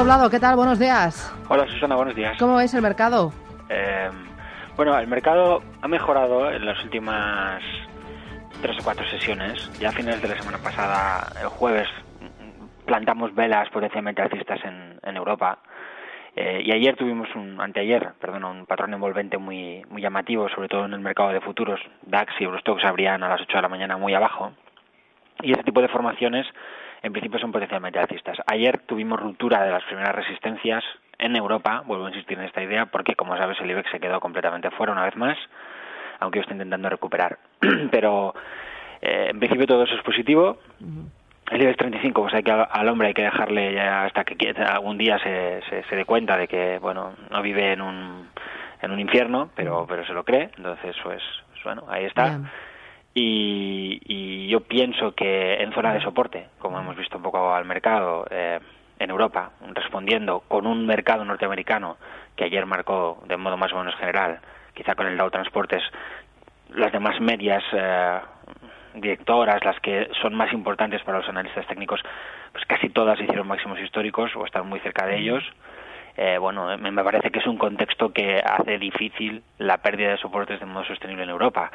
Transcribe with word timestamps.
Doblado, 0.00 0.30
¿qué 0.30 0.40
tal? 0.40 0.56
Buenos 0.56 0.78
días. 0.78 1.30
Hola 1.50 1.66
Susana, 1.66 1.94
buenos 1.94 2.14
días. 2.14 2.38
¿Cómo 2.38 2.58
es 2.58 2.72
el 2.72 2.80
mercado? 2.80 3.34
Eh, 3.68 4.08
bueno, 4.74 4.98
el 4.98 5.06
mercado 5.06 5.62
ha 5.82 5.88
mejorado 5.88 6.50
en 6.50 6.64
las 6.64 6.82
últimas 6.82 7.62
tres 8.62 8.78
o 8.80 8.82
cuatro 8.82 9.04
sesiones. 9.10 9.70
Ya 9.78 9.90
a 9.90 9.92
finales 9.92 10.22
de 10.22 10.28
la 10.28 10.38
semana 10.40 10.56
pasada, 10.56 11.30
el 11.42 11.48
jueves, 11.48 11.86
plantamos 12.86 13.34
velas 13.34 13.68
potencialmente 13.68 14.22
alcistas 14.22 14.64
en, 14.64 14.98
en 15.02 15.16
Europa. 15.18 15.58
Eh, 16.34 16.62
y 16.64 16.72
ayer 16.72 16.96
tuvimos 16.96 17.28
un, 17.34 17.60
anteayer, 17.60 18.14
perdón, 18.18 18.44
un 18.44 18.64
patrón 18.64 18.94
envolvente 18.94 19.36
muy, 19.36 19.84
muy 19.90 20.00
llamativo, 20.00 20.48
sobre 20.48 20.68
todo 20.68 20.86
en 20.86 20.94
el 20.94 21.00
mercado 21.00 21.28
de 21.28 21.42
futuros. 21.42 21.78
DAX 22.06 22.32
y 22.40 22.44
Eurostox 22.44 22.86
abrían 22.86 23.22
a 23.22 23.28
las 23.28 23.42
8 23.42 23.54
de 23.54 23.62
la 23.62 23.68
mañana 23.68 23.98
muy 23.98 24.14
abajo. 24.14 24.52
Y 25.42 25.52
ese 25.52 25.62
tipo 25.62 25.82
de 25.82 25.88
formaciones, 25.88 26.46
en 27.02 27.12
principio, 27.12 27.38
son 27.38 27.52
potencialmente 27.52 27.98
alcistas. 27.98 28.38
Ayer 28.46 28.78
tuvimos 28.86 29.18
ruptura 29.18 29.62
de 29.62 29.70
las 29.70 29.84
primeras 29.84 30.14
resistencias 30.14 30.84
en 31.18 31.36
Europa, 31.36 31.82
vuelvo 31.86 32.06
a 32.06 32.10
insistir 32.10 32.38
en 32.38 32.44
esta 32.44 32.62
idea, 32.62 32.86
porque 32.86 33.14
como 33.14 33.36
sabes 33.36 33.58
el 33.60 33.70
IBEX 33.70 33.90
se 33.90 34.00
quedó 34.00 34.20
completamente 34.20 34.70
fuera 34.70 34.92
una 34.92 35.04
vez 35.04 35.16
más, 35.16 35.36
aunque 36.18 36.38
yo 36.38 36.42
estoy 36.42 36.54
intentando 36.54 36.88
recuperar. 36.88 37.38
Pero 37.90 38.34
eh, 39.00 39.28
en 39.30 39.38
principio 39.38 39.66
todo 39.66 39.84
eso 39.84 39.94
es 39.94 40.02
positivo. 40.02 40.58
El 41.50 41.62
IBEX 41.62 41.78
35, 41.78 42.22
pues 42.22 42.34
hay 42.34 42.42
que 42.42 42.52
al 42.52 42.88
hombre 42.88 43.08
hay 43.08 43.14
que 43.14 43.22
dejarle 43.22 43.74
ya 43.74 44.04
hasta 44.04 44.24
que 44.24 44.54
algún 44.62 44.98
día 44.98 45.18
se, 45.18 45.60
se, 45.68 45.82
se 45.84 45.96
dé 45.96 46.04
cuenta 46.04 46.36
de 46.36 46.46
que 46.46 46.78
bueno 46.78 47.14
no 47.30 47.42
vive 47.42 47.72
en 47.72 47.80
un 47.80 48.28
en 48.82 48.90
un 48.90 49.00
infierno, 49.00 49.50
pero 49.56 49.86
pero 49.88 50.06
se 50.06 50.12
lo 50.12 50.24
cree. 50.24 50.50
Entonces 50.56 50.94
pues, 51.02 51.22
pues 51.50 51.64
bueno 51.64 51.84
ahí 51.88 52.04
está. 52.04 52.28
Bien. 52.28 52.48
Y, 53.12 54.00
y 54.04 54.48
yo 54.48 54.60
pienso 54.60 55.12
que 55.14 55.54
en 55.62 55.72
zona 55.72 55.92
de 55.92 56.00
soporte, 56.00 56.46
como 56.58 56.78
hemos 56.78 56.96
visto 56.96 57.16
un 57.16 57.24
poco 57.24 57.52
al 57.52 57.64
mercado 57.64 58.24
eh, 58.30 58.60
en 58.98 59.10
Europa, 59.10 59.50
respondiendo 59.74 60.40
con 60.46 60.66
un 60.66 60.86
mercado 60.86 61.24
norteamericano 61.24 61.96
que 62.36 62.44
ayer 62.44 62.64
marcó 62.66 63.22
de 63.26 63.36
modo 63.36 63.56
más 63.56 63.72
o 63.72 63.78
menos 63.78 63.96
general, 63.96 64.40
quizá 64.74 64.94
con 64.94 65.06
el 65.06 65.16
Dow 65.16 65.30
Transportes, 65.30 65.82
las 66.74 66.92
demás 66.92 67.20
medias 67.20 67.64
eh, 67.72 68.20
directoras, 68.94 69.64
las 69.64 69.80
que 69.80 70.08
son 70.22 70.34
más 70.34 70.52
importantes 70.52 71.02
para 71.02 71.18
los 71.18 71.28
analistas 71.28 71.66
técnicos, 71.66 72.00
pues 72.52 72.64
casi 72.66 72.90
todas 72.90 73.20
hicieron 73.20 73.48
máximos 73.48 73.80
históricos 73.80 74.34
o 74.36 74.44
están 74.44 74.68
muy 74.68 74.80
cerca 74.80 75.06
de 75.06 75.18
ellos. 75.18 75.44
Eh, 76.22 76.36
bueno, 76.36 76.76
me 76.76 76.90
me 76.90 77.02
parece 77.02 77.30
que 77.30 77.38
es 77.38 77.46
un 77.46 77.56
contexto 77.56 78.12
que 78.12 78.42
hace 78.44 78.76
difícil 78.78 79.42
la 79.56 79.78
pérdida 79.78 80.10
de 80.10 80.18
soportes 80.18 80.60
de 80.60 80.66
modo 80.66 80.84
sostenible 80.84 81.22
en 81.24 81.30
Europa. 81.30 81.70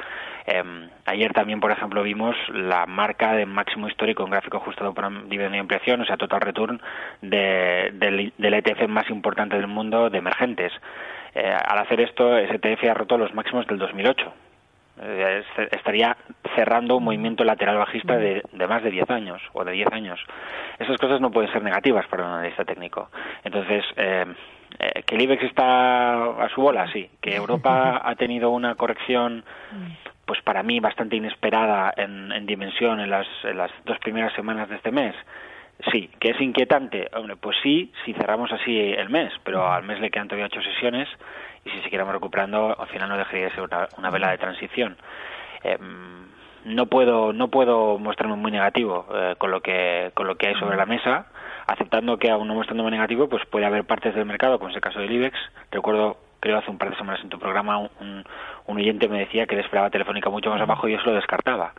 Eh, 0.46 0.62
ayer 1.04 1.32
también, 1.32 1.58
por 1.58 1.72
ejemplo, 1.72 2.04
vimos 2.04 2.36
la 2.50 2.86
marca 2.86 3.32
de 3.32 3.44
máximo 3.44 3.88
histórico 3.88 4.22
en 4.22 4.30
gráfico 4.30 4.58
ajustado 4.58 4.94
por 4.94 5.10
dividendo 5.28 5.56
y 5.56 5.58
ampliación, 5.58 6.00
o 6.00 6.04
sea, 6.04 6.16
total 6.16 6.42
return 6.42 6.80
de- 7.22 7.90
del, 7.94 8.54
ETF 8.54 8.86
más 8.86 9.10
importante 9.10 9.56
del 9.56 9.66
mundo 9.66 10.10
de 10.10 10.18
emergentes. 10.18 10.72
Eh, 11.34 11.52
al 11.52 11.78
hacer 11.78 12.00
esto, 12.00 12.38
ese 12.38 12.54
ETF 12.62 12.88
ha 12.88 12.94
roto 12.94 13.18
los 13.18 13.34
máximos 13.34 13.66
del 13.66 13.78
2008. 13.78 14.32
Eh, 15.00 15.42
es- 15.58 15.72
estaría 15.72 16.16
cerrando 16.54 16.96
un 16.96 17.04
movimiento 17.04 17.44
lateral 17.44 17.76
bajista 17.76 18.16
de, 18.16 18.42
de 18.52 18.66
más 18.66 18.82
de 18.82 18.90
10 18.90 19.10
años 19.10 19.42
o 19.52 19.64
de 19.64 19.72
10 19.72 19.92
años. 19.92 20.18
Esas 20.78 20.96
cosas 20.98 21.20
no 21.20 21.30
pueden 21.30 21.52
ser 21.52 21.62
negativas 21.62 22.06
para 22.06 22.24
un 22.24 22.30
analista 22.30 22.64
técnico. 22.64 23.10
Entonces, 23.44 23.84
eh, 23.96 24.24
eh, 24.78 25.02
que 25.06 25.14
el 25.16 25.22
IBEX 25.22 25.42
está 25.44 26.14
a 26.42 26.48
su 26.54 26.60
bola, 26.62 26.90
sí. 26.92 27.10
Que 27.20 27.36
Europa 27.36 28.00
ha 28.04 28.14
tenido 28.14 28.50
una 28.50 28.74
corrección, 28.74 29.44
pues 30.24 30.40
para 30.42 30.62
mí 30.62 30.80
bastante 30.80 31.16
inesperada 31.16 31.92
en, 31.96 32.32
en 32.32 32.46
dimensión 32.46 32.98
en 33.00 33.10
las, 33.10 33.26
en 33.44 33.58
las 33.58 33.70
dos 33.84 33.98
primeras 33.98 34.32
semanas 34.32 34.68
de 34.68 34.76
este 34.76 34.90
mes. 34.92 35.14
Sí, 35.92 36.08
que 36.18 36.30
es 36.30 36.40
inquietante. 36.40 37.08
Hombre, 37.14 37.36
pues 37.36 37.54
sí, 37.62 37.92
si 38.06 38.14
cerramos 38.14 38.50
así 38.50 38.74
el 38.96 39.10
mes, 39.10 39.30
pero 39.44 39.70
al 39.70 39.82
mes 39.82 40.00
le 40.00 40.10
quedan 40.10 40.26
todavía 40.26 40.46
ocho 40.46 40.62
sesiones 40.62 41.06
y 41.66 41.70
si 41.70 41.82
siguiéramos 41.82 42.14
recuperando, 42.14 42.76
al 42.78 42.88
final 42.88 43.08
no 43.08 43.16
dejaría 43.16 43.46
de 43.46 43.50
ser 43.50 43.62
una, 43.62 43.88
una 43.98 44.10
vela 44.10 44.30
de 44.30 44.38
transición. 44.38 44.96
Em, 45.62 46.26
no 46.64 46.86
puedo 46.86 47.32
no 47.32 47.48
puedo 47.48 47.98
mostrarme 47.98 48.36
muy 48.36 48.50
negativo 48.50 49.06
eh, 49.14 49.34
con 49.38 49.50
lo 49.50 49.60
que 49.60 50.10
con 50.14 50.26
lo 50.26 50.36
que 50.36 50.48
hay 50.48 50.54
sobre 50.56 50.76
la 50.76 50.86
mesa, 50.86 51.26
aceptando 51.66 52.18
que 52.18 52.30
aún 52.30 52.48
no 52.48 52.54
mostrándome 52.54 52.90
negativo, 52.90 53.28
pues 53.28 53.44
puede 53.46 53.66
haber 53.66 53.84
partes 53.84 54.14
del 54.14 54.26
mercado, 54.26 54.58
como 54.58 54.70
es 54.70 54.76
el 54.76 54.82
caso 54.82 55.00
del 55.00 55.12
IBEX. 55.12 55.36
Recuerdo, 55.70 56.18
creo 56.40 56.58
hace 56.58 56.70
un 56.70 56.78
par 56.78 56.90
de 56.90 56.96
semanas 56.96 57.20
en 57.22 57.28
tu 57.28 57.38
programa, 57.38 57.78
un, 57.78 58.24
un 58.66 58.76
oyente 58.76 59.08
me 59.08 59.18
decía 59.18 59.46
que 59.46 59.56
le 59.56 59.62
esperaba 59.62 59.90
Telefónica 59.90 60.30
mucho 60.30 60.50
más 60.50 60.60
abajo 60.60 60.88
y 60.88 60.92
yo 60.92 61.00
se 61.00 61.06
lo 61.06 61.14
descartaba. 61.14 61.72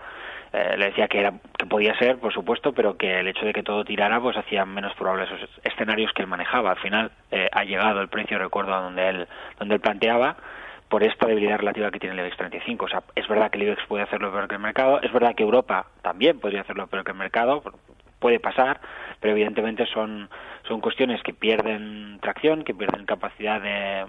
Eh, 0.53 0.75
le 0.77 0.85
decía 0.87 1.07
que 1.07 1.19
era 1.19 1.33
que 1.57 1.65
podía 1.65 1.97
ser, 1.97 2.17
por 2.17 2.33
supuesto, 2.33 2.73
pero 2.73 2.97
que 2.97 3.19
el 3.19 3.27
hecho 3.27 3.45
de 3.45 3.53
que 3.53 3.63
todo 3.63 3.83
tirara 3.83 4.19
pues 4.21 4.37
hacía 4.37 4.65
menos 4.65 4.93
probables 4.95 5.29
esos 5.29 5.49
escenarios 5.63 6.11
que 6.13 6.21
él 6.21 6.27
manejaba. 6.27 6.71
Al 6.71 6.77
final 6.77 7.11
eh, 7.31 7.49
ha 7.51 7.63
llegado 7.63 8.01
el 8.01 8.07
precio, 8.07 8.37
recuerdo, 8.37 8.73
a 8.73 8.81
donde 8.81 9.09
él 9.09 9.27
donde 9.59 9.75
él 9.75 9.81
planteaba 9.81 10.37
por 10.89 11.03
esta 11.03 11.27
debilidad 11.27 11.57
relativa 11.57 11.91
que 11.91 11.99
tiene 11.99 12.13
el 12.13 12.19
IBEX 12.21 12.37
35. 12.37 12.85
O 12.85 12.87
sea, 12.87 13.03
es 13.15 13.27
verdad 13.27 13.51
que 13.51 13.57
el 13.57 13.63
IBEX 13.63 13.85
puede 13.87 14.03
hacerlo 14.03 14.31
peor 14.31 14.47
que 14.47 14.55
el 14.55 14.61
mercado, 14.61 15.01
es 15.01 15.11
verdad 15.11 15.35
que 15.35 15.43
Europa 15.43 15.87
también 16.01 16.39
podría 16.39 16.61
hacerlo 16.61 16.87
peor 16.87 17.03
que 17.03 17.11
el 17.11 17.17
mercado, 17.17 17.61
puede 18.19 18.39
pasar, 18.39 18.79
pero 19.19 19.33
evidentemente 19.33 19.85
son, 19.87 20.29
son 20.67 20.81
cuestiones 20.81 21.21
que 21.23 21.33
pierden 21.33 22.19
tracción, 22.21 22.63
que 22.63 22.73
pierden 22.73 23.05
capacidad 23.05 23.61
de, 23.61 24.05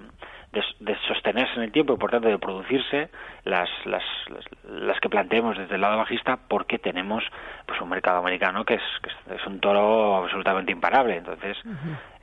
de, 0.53 0.63
de 0.81 0.97
sostenerse 1.07 1.55
en 1.57 1.63
el 1.63 1.73
tiempo 1.73 1.95
y 1.95 1.97
por 1.97 2.11
tanto 2.11 2.29
de 2.29 2.39
producirse 2.39 3.11
las, 3.45 3.69
las, 3.85 4.03
las, 4.29 4.45
las 4.65 5.01
que 5.01 5.09
planteemos 5.09 5.57
desde 5.59 5.75
el 5.75 5.81
lado 5.81 5.99
bajista 5.99 6.39
porque 6.49 6.79
tenemos 6.79 7.25
pues 7.67 7.81
un 7.81 7.89
mercado 7.89 8.19
americano 8.19 8.65
que 8.65 8.75
es, 8.75 8.83
que 9.03 9.11
es, 9.11 9.41
es 9.41 9.47
un 9.47 9.61
toro 9.61 10.17
absolutamente 10.17 10.73
imparable. 10.73 11.17
Entonces, 11.17 11.57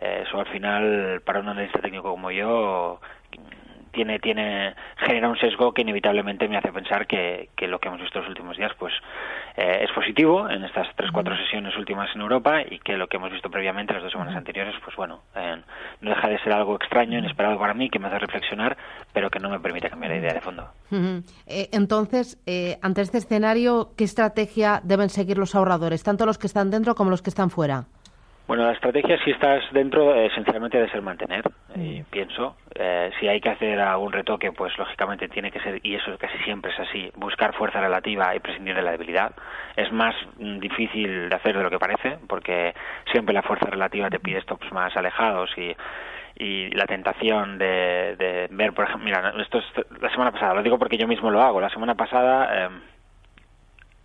eh, 0.01 0.23
eso 0.27 0.39
al 0.39 0.47
final, 0.47 1.21
para 1.25 1.39
un 1.39 1.49
analista 1.49 1.79
técnico 1.79 2.09
como 2.09 2.31
yo, 2.31 2.99
tiene 3.95 4.19
tiene 4.19 4.75
genera 4.97 5.29
un 5.29 5.37
sesgo 5.37 5.73
que 5.73 5.81
inevitablemente 5.81 6.47
me 6.47 6.57
hace 6.57 6.71
pensar 6.71 7.07
que, 7.07 7.49
que 7.55 7.67
lo 7.67 7.79
que 7.79 7.87
hemos 7.87 8.01
visto 8.01 8.19
los 8.19 8.29
últimos 8.29 8.57
días 8.57 8.71
pues 8.77 8.93
eh, 9.57 9.79
es 9.81 9.91
positivo 9.91 10.49
en 10.49 10.63
estas 10.63 10.87
tres 10.95 11.11
cuatro 11.11 11.35
sesiones 11.35 11.75
últimas 11.77 12.13
en 12.13 12.21
Europa 12.21 12.61
y 12.61 12.79
que 12.79 12.97
lo 12.97 13.07
que 13.07 13.17
hemos 13.17 13.31
visto 13.31 13.49
previamente 13.49 13.93
las 13.93 14.03
dos 14.03 14.11
semanas 14.11 14.35
anteriores 14.35 14.75
pues 14.83 14.95
bueno 14.95 15.21
eh, 15.35 15.57
no 16.01 16.09
deja 16.11 16.27
de 16.27 16.39
ser 16.39 16.53
algo 16.53 16.75
extraño 16.75 17.17
inesperado 17.17 17.57
para 17.57 17.73
mí 17.73 17.89
que 17.89 17.97
me 17.97 18.07
hace 18.07 18.19
reflexionar 18.19 18.77
pero 19.13 19.29
que 19.29 19.39
no 19.39 19.49
me 19.49 19.59
permite 19.59 19.89
cambiar 19.89 20.11
la 20.11 20.17
idea 20.17 20.33
de 20.33 20.41
fondo. 20.41 20.69
Eh, 21.47 21.69
entonces, 21.71 22.37
eh, 22.45 22.77
ante 22.81 23.01
este 23.01 23.17
escenario, 23.17 23.91
¿qué 23.97 24.03
estrategia 24.03 24.81
deben 24.83 25.09
seguir 25.09 25.37
los 25.37 25.55
ahorradores, 25.55 26.03
tanto 26.03 26.25
los 26.25 26.37
que 26.37 26.47
están 26.47 26.69
dentro 26.69 26.95
como 26.95 27.09
los 27.09 27.21
que 27.21 27.29
están 27.29 27.49
fuera? 27.49 27.85
Bueno, 28.47 28.63
la 28.65 28.73
estrategia, 28.73 29.17
si 29.23 29.31
estás 29.31 29.63
dentro, 29.71 30.13
esencialmente 30.13 30.77
debe 30.77 30.89
ser 30.91 31.01
mantener, 31.01 31.43
eh, 31.75 32.03
pienso. 32.11 32.55
Eh, 32.75 33.09
si 33.19 33.27
hay 33.27 33.41
que 33.41 33.49
hacer 33.49 33.79
algún 33.79 34.11
retoque, 34.13 34.51
pues 34.51 34.77
lógicamente 34.77 35.27
tiene 35.29 35.49
que 35.49 35.59
ser, 35.61 35.79
y 35.83 35.95
eso 35.95 36.15
casi 36.19 36.37
siempre 36.39 36.71
es 36.71 36.79
así, 36.79 37.11
buscar 37.15 37.55
fuerza 37.55 37.81
relativa 37.81 38.35
y 38.35 38.39
prescindir 38.39 38.75
de 38.75 38.83
la 38.83 38.91
debilidad. 38.91 39.31
Es 39.75 39.91
más 39.91 40.13
mm, 40.37 40.59
difícil 40.59 41.27
de 41.29 41.35
hacer 41.35 41.57
de 41.57 41.63
lo 41.63 41.71
que 41.71 41.79
parece, 41.79 42.19
porque 42.27 42.75
siempre 43.11 43.33
la 43.33 43.41
fuerza 43.41 43.65
relativa 43.67 44.11
te 44.11 44.19
pide 44.19 44.41
stops 44.41 44.71
más 44.71 44.95
alejados 44.95 45.49
y 45.57 45.75
y 46.37 46.69
la 46.71 46.85
tentación 46.85 47.57
de, 47.57 48.17
de 48.17 48.47
ver, 48.51 48.73
por 48.73 48.83
ejemplo, 48.83 49.05
mira, 49.05 49.33
esto 49.41 49.59
es 49.59 49.65
la 50.01 50.09
semana 50.09 50.33
pasada, 50.33 50.53
lo 50.53 50.63
digo 50.63 50.77
porque 50.77 50.97
yo 50.97 51.07
mismo 51.07 51.31
lo 51.31 51.41
hago. 51.41 51.61
La 51.61 51.69
semana 51.69 51.95
pasada 51.95 52.65
eh, 52.65 52.69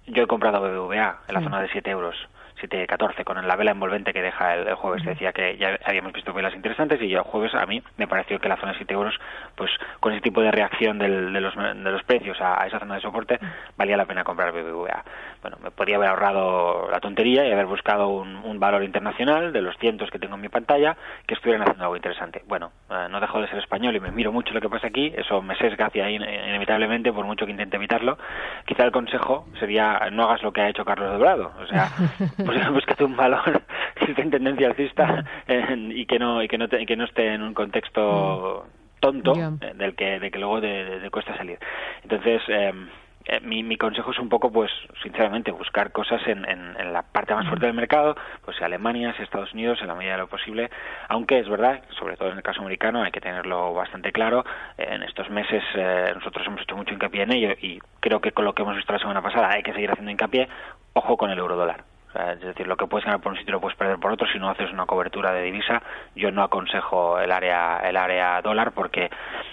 yo 0.06 0.22
he 0.22 0.26
comprado 0.28 0.60
BBVA 0.60 1.22
en 1.26 1.34
la 1.34 1.40
Sí. 1.40 1.44
zona 1.46 1.60
de 1.60 1.68
7 1.70 1.90
euros. 1.90 2.14
7.14 2.60 3.24
con 3.24 3.46
la 3.46 3.56
vela 3.56 3.70
envolvente 3.72 4.12
que 4.12 4.22
deja 4.22 4.54
el, 4.54 4.68
el 4.68 4.74
jueves. 4.74 5.04
Decía 5.04 5.32
que 5.32 5.56
ya 5.56 5.78
habíamos 5.84 6.12
visto 6.12 6.32
velas 6.32 6.54
interesantes 6.54 7.00
y 7.02 7.08
yo 7.08 7.18
el 7.18 7.24
jueves 7.24 7.54
a 7.54 7.66
mí 7.66 7.82
me 7.96 8.06
pareció 8.06 8.38
que 8.40 8.48
la 8.48 8.56
zona 8.56 8.72
de 8.72 8.78
7 8.78 8.94
euros, 8.94 9.14
pues 9.54 9.70
con 10.00 10.12
ese 10.12 10.22
tipo 10.22 10.40
de 10.40 10.50
reacción 10.50 10.98
del- 10.98 11.32
de, 11.32 11.40
los, 11.40 11.54
de 11.56 11.74
los 11.90 12.02
precios 12.04 12.40
a, 12.40 12.62
a 12.62 12.66
esa 12.66 12.78
zona 12.78 12.96
de 12.96 13.00
soporte, 13.00 13.38
valía 13.76 13.96
la 13.96 14.06
pena 14.06 14.24
comprar 14.24 14.52
BBVA. 14.52 15.04
Bueno, 15.42 15.56
me 15.62 15.70
podría 15.70 15.96
haber 15.96 16.10
ahorrado 16.10 16.88
la 16.90 17.00
tontería 17.00 17.46
y 17.46 17.52
haber 17.52 17.66
buscado 17.66 18.08
un, 18.08 18.36
un 18.36 18.60
valor 18.60 18.82
internacional 18.84 19.52
de 19.52 19.62
los 19.62 19.76
cientos 19.78 20.10
que 20.10 20.18
tengo 20.18 20.34
en 20.34 20.40
mi 20.42 20.48
pantalla 20.48 20.96
que 21.26 21.34
estuvieran 21.34 21.62
haciendo 21.62 21.84
algo 21.84 21.96
interesante. 21.96 22.42
Bueno, 22.46 22.72
eh, 22.90 23.06
no 23.10 23.20
dejo 23.20 23.40
de 23.40 23.48
ser 23.48 23.58
español 23.58 23.96
y 23.96 24.00
me 24.00 24.10
miro 24.10 24.32
mucho 24.32 24.52
lo 24.52 24.60
que 24.60 24.68
pasa 24.68 24.88
aquí, 24.88 25.12
eso 25.16 25.40
me 25.42 25.56
sesga 25.56 25.86
hacia 25.86 26.04
ahí 26.04 26.16
ine- 26.16 26.48
inevitablemente 26.48 27.12
por 27.12 27.24
mucho 27.24 27.46
que 27.46 27.52
intente 27.52 27.76
evitarlo. 27.76 28.18
Quizá 28.66 28.84
el 28.84 28.92
consejo 28.92 29.46
sería 29.58 30.08
no 30.12 30.24
hagas 30.24 30.42
lo 30.42 30.52
que 30.52 30.60
ha 30.60 30.68
hecho 30.68 30.84
Carlos 30.84 31.12
Dobrado, 31.12 31.52
o 31.60 31.66
sea, 31.66 31.88
pues, 32.52 32.70
búscate 32.72 33.04
un 33.04 33.16
valor 33.16 33.62
que 33.94 34.10
esté 34.10 34.22
en 34.22 34.30
tendencia 34.30 34.68
alcista 34.68 35.24
y 35.46 36.06
que 36.06 36.18
no 36.18 36.42
y 36.42 36.48
que 36.48 36.58
no 36.58 36.68
que 36.68 36.96
no 36.96 37.04
esté 37.04 37.34
en 37.34 37.42
un 37.42 37.54
contexto 37.54 38.66
mm. 38.66 39.00
tonto 39.00 39.34
eh, 39.34 39.72
del 39.74 39.94
que 39.94 40.20
de 40.20 40.30
que 40.30 40.38
luego 40.38 40.60
de, 40.60 41.08
cuesta 41.10 41.36
salir. 41.36 41.58
Entonces, 42.02 42.42
eh, 42.48 42.72
eh, 43.26 43.40
mi, 43.40 43.62
mi, 43.62 43.76
consejo 43.76 44.12
es 44.12 44.18
un 44.18 44.30
poco, 44.30 44.50
pues, 44.50 44.70
sinceramente, 45.02 45.50
buscar 45.50 45.92
cosas 45.92 46.20
en, 46.26 46.48
en, 46.48 46.92
la 46.92 47.02
parte 47.02 47.34
más 47.34 47.46
fuerte 47.46 47.66
del 47.66 47.74
mercado, 47.74 48.16
pues 48.44 48.60
Alemania, 48.62 49.12
sea 49.12 49.24
Estados 49.24 49.52
Unidos, 49.52 49.78
en 49.82 49.88
la 49.88 49.94
medida 49.94 50.12
de 50.12 50.18
lo 50.18 50.26
posible, 50.26 50.70
aunque 51.08 51.38
es 51.38 51.48
verdad, 51.48 51.82
sobre 51.98 52.16
todo 52.16 52.30
en 52.30 52.38
el 52.38 52.42
caso 52.42 52.60
americano, 52.60 53.02
hay 53.02 53.12
que 53.12 53.20
tenerlo 53.20 53.74
bastante 53.74 54.10
claro. 54.10 54.44
En 54.78 55.02
estos 55.02 55.28
meses 55.28 55.62
eh, 55.74 56.12
nosotros 56.14 56.46
hemos 56.46 56.62
hecho 56.62 56.76
mucho 56.76 56.94
hincapié 56.94 57.22
en 57.22 57.32
ello 57.32 57.52
y 57.60 57.78
creo 58.00 58.20
que 58.20 58.32
con 58.32 58.46
lo 58.46 58.54
que 58.54 58.62
hemos 58.62 58.76
visto 58.76 58.92
la 58.92 58.98
semana 58.98 59.22
pasada 59.22 59.50
hay 59.52 59.62
que 59.62 59.74
seguir 59.74 59.90
haciendo 59.90 60.10
hincapié. 60.10 60.48
Ojo 60.94 61.16
con 61.16 61.30
el 61.30 61.38
euro 61.38 61.56
dólar. 61.56 61.84
Es 62.14 62.40
decir, 62.40 62.66
lo 62.66 62.76
que 62.76 62.86
puedes 62.86 63.04
ganar 63.04 63.20
por 63.20 63.32
un 63.32 63.38
sitio 63.38 63.52
lo 63.52 63.60
puedes 63.60 63.78
perder 63.78 63.98
por 63.98 64.12
otro 64.12 64.26
si 64.32 64.38
no 64.38 64.50
haces 64.50 64.70
una 64.72 64.86
cobertura 64.86 65.32
de 65.32 65.42
divisa. 65.42 65.82
Yo 66.16 66.30
no 66.30 66.42
aconsejo 66.42 67.20
el 67.20 67.30
área, 67.30 67.78
el 67.78 67.96
área 67.96 68.40
dólar 68.42 68.72
porque 68.72 69.10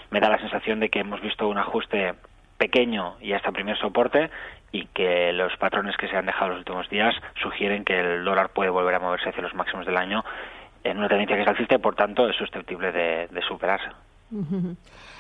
me 0.10 0.20
da 0.20 0.30
la 0.30 0.40
sensación 0.40 0.80
de 0.80 0.90
que 0.90 1.00
hemos 1.00 1.22
visto 1.22 1.48
un 1.48 1.58
ajuste 1.58 2.16
pequeño 2.58 3.16
y 3.22 3.34
hasta 3.34 3.52
primer 3.52 3.78
soporte 3.78 4.30
y 4.72 4.86
que 4.88 5.32
los 5.34 5.56
patrones 5.58 5.96
que 5.98 6.08
se 6.08 6.18
han 6.18 6.26
dejado 6.26 6.50
los 6.50 6.60
últimos 6.60 6.90
días 6.90 7.16
sugieren 7.42 7.86
que 7.86 8.00
el 8.00 8.26
dólar 8.26 8.50
puede 8.50 8.70
volver 8.70 8.96
a 8.96 9.00
moverse 9.00 9.30
hacia 9.30 9.44
los 9.44 9.54
máximos 9.54 9.86
del 9.86 9.98
año 9.98 10.24
en 10.84 10.98
una 10.98 11.08
tendencia 11.08 11.36
que 11.36 11.44
es 11.44 11.48
alcista 11.48 11.76
y 11.76 11.80
por 11.80 11.96
tanto 11.96 12.28
es 12.30 12.36
susceptible 12.36 12.92
de, 12.92 13.42
superarse. 13.48 13.88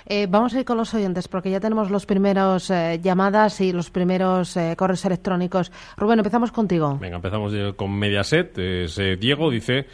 Eh, 0.09 0.25
vamos 0.30 0.54
a 0.56 0.59
ir 0.59 0.65
con 0.65 0.77
los 0.77 0.94
oyentes 0.94 1.27
porque 1.27 1.51
ya 1.51 1.59
tenemos 1.59 1.92
los 1.92 2.06
primeros 2.06 2.69
eh, 2.69 3.00
llamadas 3.01 3.59
y 3.59 3.74
los 3.74 3.89
primeros 3.89 4.56
eh, 4.56 4.74
correos 4.77 5.04
electrónicos. 5.04 5.69
Rubén, 5.98 6.19
empezamos 6.19 6.54
contigo. 6.54 6.98
Venga, 6.98 7.18
empezamos 7.18 7.54
con 7.75 7.98
Mediaset. 8.00 8.56
Diego 9.19 9.51
dice 9.51 9.86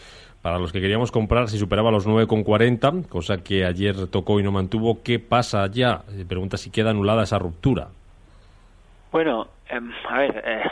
para 0.43 0.59
los 0.59 0.73
que 0.73 0.81
queríamos 0.81 1.09
comprar 1.09 1.47
si 1.47 1.57
superaba 1.57 1.89
los 1.89 2.05
9,40, 2.05 3.07
cosa 3.07 3.41
que 3.41 3.65
ayer 3.65 4.07
tocó 4.11 4.41
y 4.41 4.43
no 4.43 4.51
mantuvo. 4.51 5.01
¿Qué 5.01 5.17
pasa 5.17 5.65
ya? 5.67 6.01
Pregunta 6.27 6.57
si 6.57 6.69
queda 6.69 6.89
anulada 6.89 7.23
esa 7.23 7.39
ruptura. 7.39 7.87
Bueno, 9.09 9.47
em, 9.69 9.89
a 10.09 10.17
ver, 10.19 10.43
eh, 10.45 10.63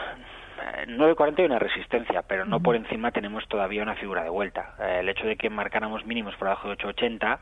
9.40 0.87 1.39
hay 1.39 1.45
una 1.45 1.59
resistencia, 1.59 2.21
pero 2.27 2.45
no 2.45 2.59
por 2.59 2.75
encima 2.75 3.11
tenemos 3.11 3.47
todavía 3.47 3.81
una 3.81 3.95
figura 3.95 4.23
de 4.23 4.29
vuelta. 4.29 4.75
Eh, 4.77 4.97
el 4.99 5.09
hecho 5.09 5.25
de 5.25 5.37
que 5.37 5.49
marcáramos 5.49 6.05
mínimos 6.05 6.35
por 6.35 6.49
debajo 6.49 6.67
de 6.67 6.75
8.80 6.75 7.39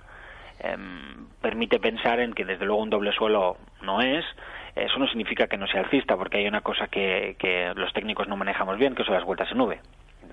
em, 0.59 1.27
permite 1.41 1.79
pensar 1.79 2.19
en 2.19 2.33
que 2.33 2.45
desde 2.45 2.65
luego 2.65 2.81
un 2.81 2.89
doble 2.89 3.11
suelo 3.13 3.57
no 3.81 4.01
es. 4.01 4.25
Eso 4.75 4.99
no 4.99 5.07
significa 5.07 5.47
que 5.47 5.57
no 5.57 5.67
sea 5.67 5.81
alcista, 5.81 6.15
porque 6.15 6.37
hay 6.37 6.47
una 6.47 6.61
cosa 6.61 6.87
que, 6.87 7.35
que 7.39 7.73
los 7.75 7.91
técnicos 7.93 8.27
no 8.27 8.37
manejamos 8.37 8.77
bien, 8.77 8.95
que 8.95 9.03
son 9.03 9.15
las 9.15 9.25
vueltas 9.25 9.51
en 9.51 9.57
nube. 9.57 9.79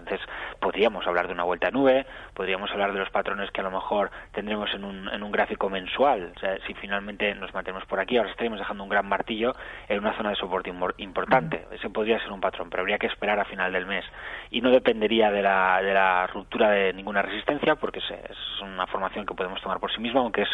Entonces, 0.07 0.27
podríamos 0.61 1.05
hablar 1.07 1.27
de 1.27 1.33
una 1.33 1.43
vuelta 1.43 1.67
a 1.69 1.71
nube, 1.73 2.07
podríamos 2.33 2.71
hablar 2.71 2.93
de 2.93 3.01
los 3.01 3.11
patrones 3.11 3.51
que 3.51 3.61
a 3.61 3.65
lo 3.65 3.73
mejor 3.73 4.11
tendremos 4.33 4.73
en 4.73 4.85
un, 4.85 5.09
en 5.09 5.23
un 5.23 5.33
gráfico 5.33 5.69
mensual. 5.69 6.33
O 6.37 6.39
sea, 6.39 6.57
si 6.65 6.75
finalmente 6.75 7.35
nos 7.35 7.53
mantenemos 7.53 7.85
por 7.87 7.99
aquí, 7.99 8.17
ahora 8.17 8.31
estaríamos 8.31 8.61
dejando 8.61 8.85
un 8.85 8.89
gran 8.89 9.09
martillo 9.09 9.53
en 9.89 9.99
una 9.99 10.17
zona 10.17 10.31
de 10.31 10.37
soporte 10.37 10.73
importante. 10.99 11.67
Ese 11.73 11.91
podría 11.91 12.21
ser 12.21 12.31
un 12.31 12.41
patrón, 12.41 12.71
pero 12.71 12.83
habría 12.83 12.99
que 12.99 13.09
esperar 13.09 13.41
a 13.41 13.45
final 13.45 13.73
del 13.73 13.87
mes. 13.87 14.05
Y 14.51 14.61
no 14.61 14.71
dependería 14.71 15.33
de 15.33 15.43
la, 15.43 15.83
de 15.83 15.93
la 15.93 16.29
ruptura 16.29 16.71
de 16.71 16.93
ninguna 16.93 17.23
resistencia, 17.23 17.75
porque 17.75 17.99
es 17.99 18.63
una 18.63 18.87
formación 18.87 19.27
que 19.27 19.35
podemos 19.35 19.61
tomar 19.61 19.81
por 19.81 19.93
sí 19.93 20.01
misma, 20.01 20.21
aunque 20.21 20.43
es, 20.43 20.49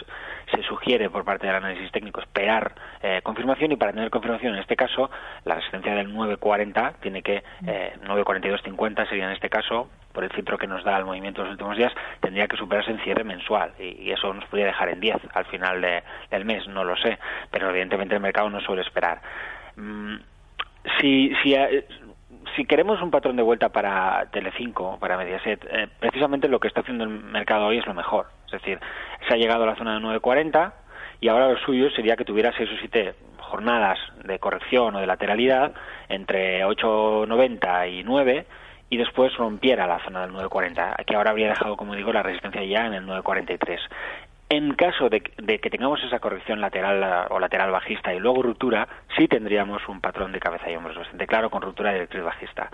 se 0.50 0.62
sugiere 0.62 1.10
por 1.10 1.25
parte 1.25 1.46
del 1.46 1.56
análisis 1.56 1.93
técnico 1.93 2.20
esperar 2.20 2.72
eh, 3.02 3.20
confirmación. 3.22 3.72
Y 3.72 3.76
para 3.76 3.93
tener 3.93 4.08
confirmación, 4.08 4.54
en 4.54 4.60
este 4.60 4.76
caso, 4.76 5.10
la 5.44 5.56
resistencia 5.56 5.94
del 5.94 6.12
940 6.12 6.94
tiene 7.00 7.22
que, 7.22 7.43
eh, 7.66 7.93
942.50 8.02 9.08
sería 9.08 9.26
en 9.26 9.32
este 9.32 9.41
caso, 9.48 9.88
por 10.12 10.24
el 10.24 10.30
filtro 10.30 10.58
que 10.58 10.66
nos 10.66 10.84
da 10.84 10.98
el 10.98 11.04
movimiento 11.04 11.42
de 11.42 11.48
los 11.48 11.52
últimos 11.52 11.76
días, 11.76 11.92
tendría 12.20 12.46
que 12.46 12.56
superarse 12.56 12.90
en 12.90 13.00
cierre 13.00 13.24
mensual 13.24 13.72
y, 13.78 14.10
eso 14.10 14.32
nos 14.32 14.44
podría 14.46 14.66
dejar 14.66 14.88
en 14.90 15.00
10 15.00 15.16
al 15.34 15.44
final 15.46 15.80
del 16.30 16.44
mes, 16.44 16.66
no 16.68 16.84
lo 16.84 16.96
sé, 16.96 17.18
pero 17.50 17.70
evidentemente 17.70 18.14
el 18.14 18.20
mercado 18.20 18.50
no 18.50 18.60
suele 18.60 18.82
esperar. 18.82 19.20
Mm, 19.76 20.16
si, 21.00 21.32
si, 21.42 21.54
eh, 21.54 21.86
si 22.56 22.64
queremos 22.64 23.00
un 23.00 23.10
patrón 23.10 23.36
de 23.36 23.42
vuelta 23.42 23.70
para 23.70 24.26
Telecinco, 24.30 24.98
para 24.98 25.16
Mediaset, 25.16 25.64
eh, 25.70 25.88
precisamente 25.98 26.48
lo 26.48 26.60
que 26.60 26.68
está 26.68 26.80
haciendo 26.80 27.04
el 27.04 27.10
mercado 27.10 27.66
hoy 27.66 27.78
es 27.78 27.86
lo 27.86 27.94
mejor. 27.94 28.26
Es 28.46 28.52
decir, 28.52 28.78
se 29.26 29.34
ha 29.34 29.36
llegado 29.36 29.64
a 29.64 29.66
la 29.66 29.76
zona 29.76 29.94
de 29.94 30.00
9.40 30.00 30.72
y 31.20 31.28
ahora 31.28 31.48
lo 31.48 31.56
suyo 31.58 31.90
sería 31.90 32.16
que 32.16 32.24
tuviera 32.24 32.52
6 32.56 32.68
o 32.70 32.76
7 32.78 33.14
jornadas 33.38 33.98
de 34.24 34.38
corrección 34.38 34.96
o 34.96 35.00
de 35.00 35.06
lateralidad 35.06 35.72
entre 36.08 36.64
8.90 36.64 37.92
y 37.92 38.02
9 38.02 38.46
y 38.92 38.98
después 38.98 39.34
rompiera 39.38 39.86
la 39.86 40.04
zona 40.04 40.20
del 40.20 40.32
9.40, 40.32 41.06
que 41.06 41.16
ahora 41.16 41.30
habría 41.30 41.48
dejado, 41.48 41.78
como 41.78 41.94
digo, 41.94 42.12
la 42.12 42.22
resistencia 42.22 42.62
ya 42.62 42.86
en 42.86 42.92
el 42.92 43.06
9.43. 43.06 43.78
En 44.50 44.74
caso 44.74 45.08
de, 45.08 45.22
que 45.22 45.70
tengamos 45.70 46.04
esa 46.04 46.18
corrección 46.18 46.60
lateral 46.60 47.26
o 47.30 47.40
lateral 47.40 47.70
bajista 47.70 48.12
y 48.12 48.18
luego 48.18 48.42
ruptura, 48.42 48.86
sí 49.16 49.28
tendríamos 49.28 49.88
un 49.88 50.02
patrón 50.02 50.30
de 50.32 50.40
cabeza 50.40 50.70
y 50.70 50.76
hombros 50.76 50.98
bastante 50.98 51.26
claro 51.26 51.48
con 51.48 51.62
ruptura 51.62 51.88
de 51.88 51.94
directriz 51.94 52.22
bajista. 52.22 52.70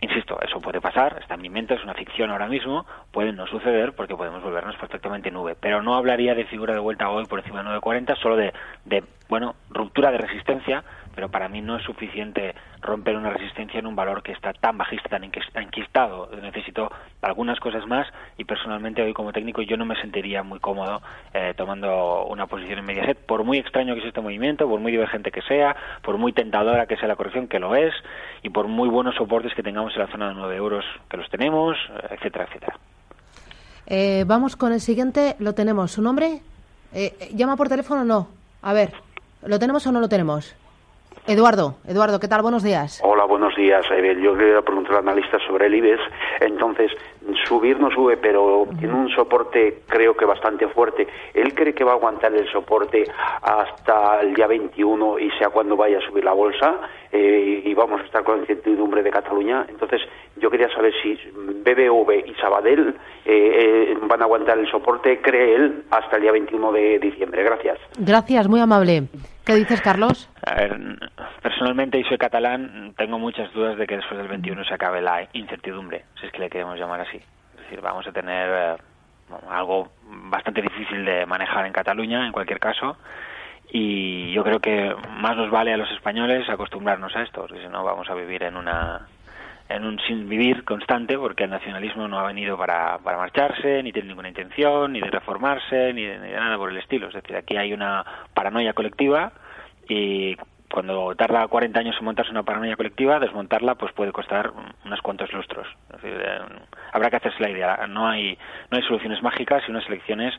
Insisto, 0.00 0.36
eso 0.42 0.60
puede 0.60 0.80
pasar, 0.80 1.16
está 1.20 1.34
en 1.34 1.42
mi 1.42 1.48
mente, 1.48 1.74
es 1.74 1.84
una 1.84 1.94
ficción 1.94 2.32
ahora 2.32 2.48
mismo, 2.48 2.84
puede 3.12 3.32
no 3.32 3.46
suceder 3.46 3.92
porque 3.92 4.16
podemos 4.16 4.42
volvernos 4.42 4.74
perfectamente 4.76 5.30
nube, 5.30 5.54
pero 5.58 5.80
no 5.80 5.94
hablaría 5.94 6.34
de 6.34 6.44
figura 6.46 6.74
de 6.74 6.80
vuelta 6.80 7.08
hoy 7.08 7.24
por 7.26 7.38
encima 7.38 7.62
de 7.62 7.68
9.40, 7.78 8.16
solo 8.20 8.36
de, 8.36 8.52
de, 8.84 9.04
bueno, 9.28 9.54
ruptura 9.70 10.10
de 10.10 10.18
resistencia 10.18 10.84
pero 11.16 11.30
para 11.30 11.48
mí 11.48 11.62
no 11.62 11.76
es 11.76 11.82
suficiente 11.82 12.54
romper 12.82 13.16
una 13.16 13.30
resistencia 13.30 13.80
en 13.80 13.86
un 13.86 13.96
valor 13.96 14.22
que 14.22 14.32
está 14.32 14.52
tan 14.52 14.76
bajista, 14.76 15.08
tan 15.08 15.24
enquistado. 15.24 16.28
Necesito 16.42 16.92
algunas 17.22 17.58
cosas 17.58 17.86
más 17.86 18.06
y 18.36 18.44
personalmente 18.44 19.02
hoy 19.02 19.14
como 19.14 19.32
técnico 19.32 19.62
yo 19.62 19.78
no 19.78 19.86
me 19.86 19.98
sentiría 19.98 20.42
muy 20.42 20.60
cómodo 20.60 21.00
eh, 21.32 21.54
tomando 21.56 22.26
una 22.26 22.46
posición 22.46 22.80
en 22.80 22.84
Mediaset, 22.84 23.16
por 23.16 23.44
muy 23.44 23.56
extraño 23.56 23.94
que 23.94 24.02
sea 24.02 24.08
este 24.10 24.20
movimiento, 24.20 24.68
por 24.68 24.78
muy 24.78 24.92
divergente 24.92 25.32
que 25.32 25.40
sea, 25.40 25.74
por 26.02 26.18
muy 26.18 26.34
tentadora 26.34 26.86
que 26.86 26.98
sea 26.98 27.08
la 27.08 27.16
corrección, 27.16 27.48
que 27.48 27.58
lo 27.58 27.74
es, 27.74 27.94
y 28.42 28.50
por 28.50 28.68
muy 28.68 28.90
buenos 28.90 29.14
soportes 29.16 29.54
que 29.54 29.62
tengamos 29.62 29.94
en 29.94 30.00
la 30.00 30.08
zona 30.08 30.28
de 30.28 30.34
9 30.34 30.54
euros, 30.56 30.84
que 31.08 31.16
los 31.16 31.30
tenemos, 31.30 31.78
etcétera, 32.10 32.44
etcétera. 32.44 32.76
Eh, 33.86 34.24
vamos 34.26 34.54
con 34.54 34.74
el 34.74 34.80
siguiente, 34.80 35.34
lo 35.38 35.54
tenemos. 35.54 35.92
¿Su 35.92 36.02
nombre? 36.02 36.42
Eh, 36.92 37.30
¿Llama 37.34 37.56
por 37.56 37.70
teléfono 37.70 38.02
o 38.02 38.04
no? 38.04 38.28
A 38.60 38.74
ver, 38.74 38.92
¿lo 39.46 39.58
tenemos 39.58 39.86
o 39.86 39.92
no 39.92 40.00
lo 40.00 40.08
tenemos? 40.08 40.54
Eduardo, 41.26 41.74
Eduardo, 41.88 42.20
¿qué 42.20 42.28
tal? 42.28 42.42
Buenos 42.42 42.62
días. 42.62 43.00
Hola, 43.02 43.24
buenos 43.24 43.56
días. 43.56 43.84
yo 44.22 44.36
quería 44.36 44.62
preguntar 44.62 44.92
al 44.92 45.08
analista 45.08 45.38
sobre 45.44 45.66
el 45.66 45.74
IBEX. 45.74 46.00
Entonces, 46.40 46.92
subir 47.48 47.80
no 47.80 47.90
sube, 47.90 48.16
pero 48.16 48.68
tiene 48.78 48.94
un 48.94 49.08
soporte 49.10 49.82
creo 49.88 50.16
que 50.16 50.24
bastante 50.24 50.68
fuerte. 50.68 51.08
¿Él 51.34 51.52
cree 51.52 51.74
que 51.74 51.82
va 51.82 51.92
a 51.92 51.94
aguantar 51.94 52.32
el 52.32 52.48
soporte 52.52 53.10
hasta 53.42 54.20
el 54.20 54.34
día 54.34 54.46
21 54.46 55.18
y 55.18 55.30
sea 55.32 55.50
cuando 55.50 55.76
vaya 55.76 55.98
a 55.98 56.00
subir 56.02 56.24
la 56.24 56.32
bolsa? 56.32 56.76
Eh, 57.16 57.62
y 57.64 57.72
vamos 57.72 58.02
a 58.02 58.04
estar 58.04 58.22
con 58.22 58.36
la 58.36 58.40
incertidumbre 58.42 59.02
de 59.02 59.10
Cataluña. 59.10 59.64
Entonces, 59.68 60.02
yo 60.36 60.50
quería 60.50 60.68
saber 60.68 60.92
si 61.02 61.14
BBV 61.14 62.26
y 62.26 62.34
Sabadell 62.34 62.94
eh, 63.24 63.92
eh, 63.92 63.98
van 64.02 64.20
a 64.20 64.24
aguantar 64.24 64.58
el 64.58 64.70
soporte, 64.70 65.22
cree 65.22 65.54
él, 65.54 65.84
hasta 65.90 66.16
el 66.16 66.22
día 66.22 66.32
21 66.32 66.72
de 66.72 66.98
diciembre. 66.98 67.42
Gracias. 67.42 67.78
Gracias, 67.98 68.48
muy 68.48 68.60
amable. 68.60 69.04
¿Qué 69.46 69.54
dices, 69.54 69.80
Carlos? 69.80 70.28
A 70.44 70.56
ver, 70.56 70.78
personalmente, 71.40 71.98
y 71.98 72.04
soy 72.04 72.18
catalán, 72.18 72.92
tengo 72.98 73.18
muchas 73.18 73.50
dudas 73.54 73.78
de 73.78 73.86
que 73.86 73.96
después 73.96 74.18
del 74.18 74.28
21 74.28 74.64
se 74.64 74.74
acabe 74.74 75.00
la 75.00 75.26
incertidumbre, 75.32 76.04
si 76.20 76.26
es 76.26 76.32
que 76.32 76.40
le 76.40 76.50
queremos 76.50 76.78
llamar 76.78 77.00
así. 77.00 77.16
Es 77.16 77.60
decir, 77.62 77.80
vamos 77.80 78.06
a 78.06 78.12
tener 78.12 78.50
eh, 78.50 78.76
algo 79.48 79.88
bastante 80.04 80.60
difícil 80.60 81.04
de 81.04 81.24
manejar 81.24 81.64
en 81.64 81.72
Cataluña, 81.72 82.26
en 82.26 82.32
cualquier 82.32 82.60
caso, 82.60 82.98
y 83.70 84.32
yo 84.32 84.44
creo 84.44 84.60
que 84.60 84.94
más 85.18 85.36
nos 85.36 85.50
vale 85.50 85.72
a 85.72 85.76
los 85.76 85.90
españoles 85.90 86.48
acostumbrarnos 86.48 87.14
a 87.16 87.22
esto, 87.22 87.42
porque 87.42 87.62
si 87.62 87.68
no 87.68 87.84
vamos 87.84 88.08
a 88.08 88.14
vivir 88.14 88.42
en 88.42 88.56
una 88.56 89.06
en 89.68 89.84
un 89.84 89.98
sin 90.06 90.28
vivir 90.28 90.64
constante 90.64 91.18
porque 91.18 91.44
el 91.44 91.50
nacionalismo 91.50 92.06
no 92.06 92.20
ha 92.20 92.26
venido 92.26 92.56
para, 92.56 92.98
para 92.98 93.18
marcharse, 93.18 93.82
ni 93.82 93.92
tiene 93.92 94.08
ninguna 94.08 94.28
intención, 94.28 94.92
ni 94.92 95.00
de 95.00 95.10
reformarse, 95.10 95.92
ni 95.92 96.04
de, 96.04 96.18
nada 96.18 96.56
por 96.56 96.70
el 96.70 96.78
estilo. 96.78 97.08
Es 97.08 97.14
decir, 97.14 97.36
aquí 97.36 97.56
hay 97.56 97.72
una 97.72 98.04
paranoia 98.32 98.72
colectiva 98.74 99.32
y 99.88 100.36
cuando 100.70 101.14
tarda 101.14 101.46
40 101.48 101.80
años 101.80 101.96
en 101.98 102.04
montarse 102.04 102.30
una 102.30 102.42
paranoia 102.42 102.76
colectiva, 102.76 103.18
desmontarla 103.18 103.74
pues 103.74 103.92
puede 103.92 104.12
costar 104.12 104.52
unos 104.84 105.00
cuantos 105.00 105.32
lustros. 105.32 105.66
Eh, 106.02 106.38
habrá 106.92 107.10
que 107.10 107.16
hacerse 107.16 107.42
la 107.42 107.50
idea. 107.50 107.86
No 107.88 108.06
hay, 108.06 108.38
no 108.70 108.76
hay 108.76 108.84
soluciones 108.84 109.22
mágicas 109.22 109.64
y 109.66 109.70
unas 109.70 109.86
elecciones 109.88 110.34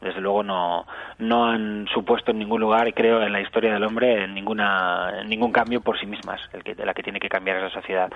desde 0.00 0.20
luego 0.20 0.42
no, 0.42 0.86
no 1.18 1.46
han 1.46 1.88
supuesto 1.92 2.30
en 2.30 2.38
ningún 2.38 2.60
lugar, 2.60 2.92
creo, 2.94 3.20
en 3.22 3.32
la 3.32 3.40
historia 3.40 3.72
del 3.72 3.82
hombre 3.82 4.28
ninguna, 4.28 5.24
ningún 5.24 5.50
cambio 5.50 5.80
por 5.80 5.98
sí 5.98 6.06
mismas. 6.06 6.40
El 6.52 6.62
que, 6.62 6.74
la 6.74 6.94
que 6.94 7.02
tiene 7.02 7.18
que 7.18 7.28
cambiar 7.28 7.56
es 7.56 7.64
la 7.64 7.70
sociedad 7.70 8.10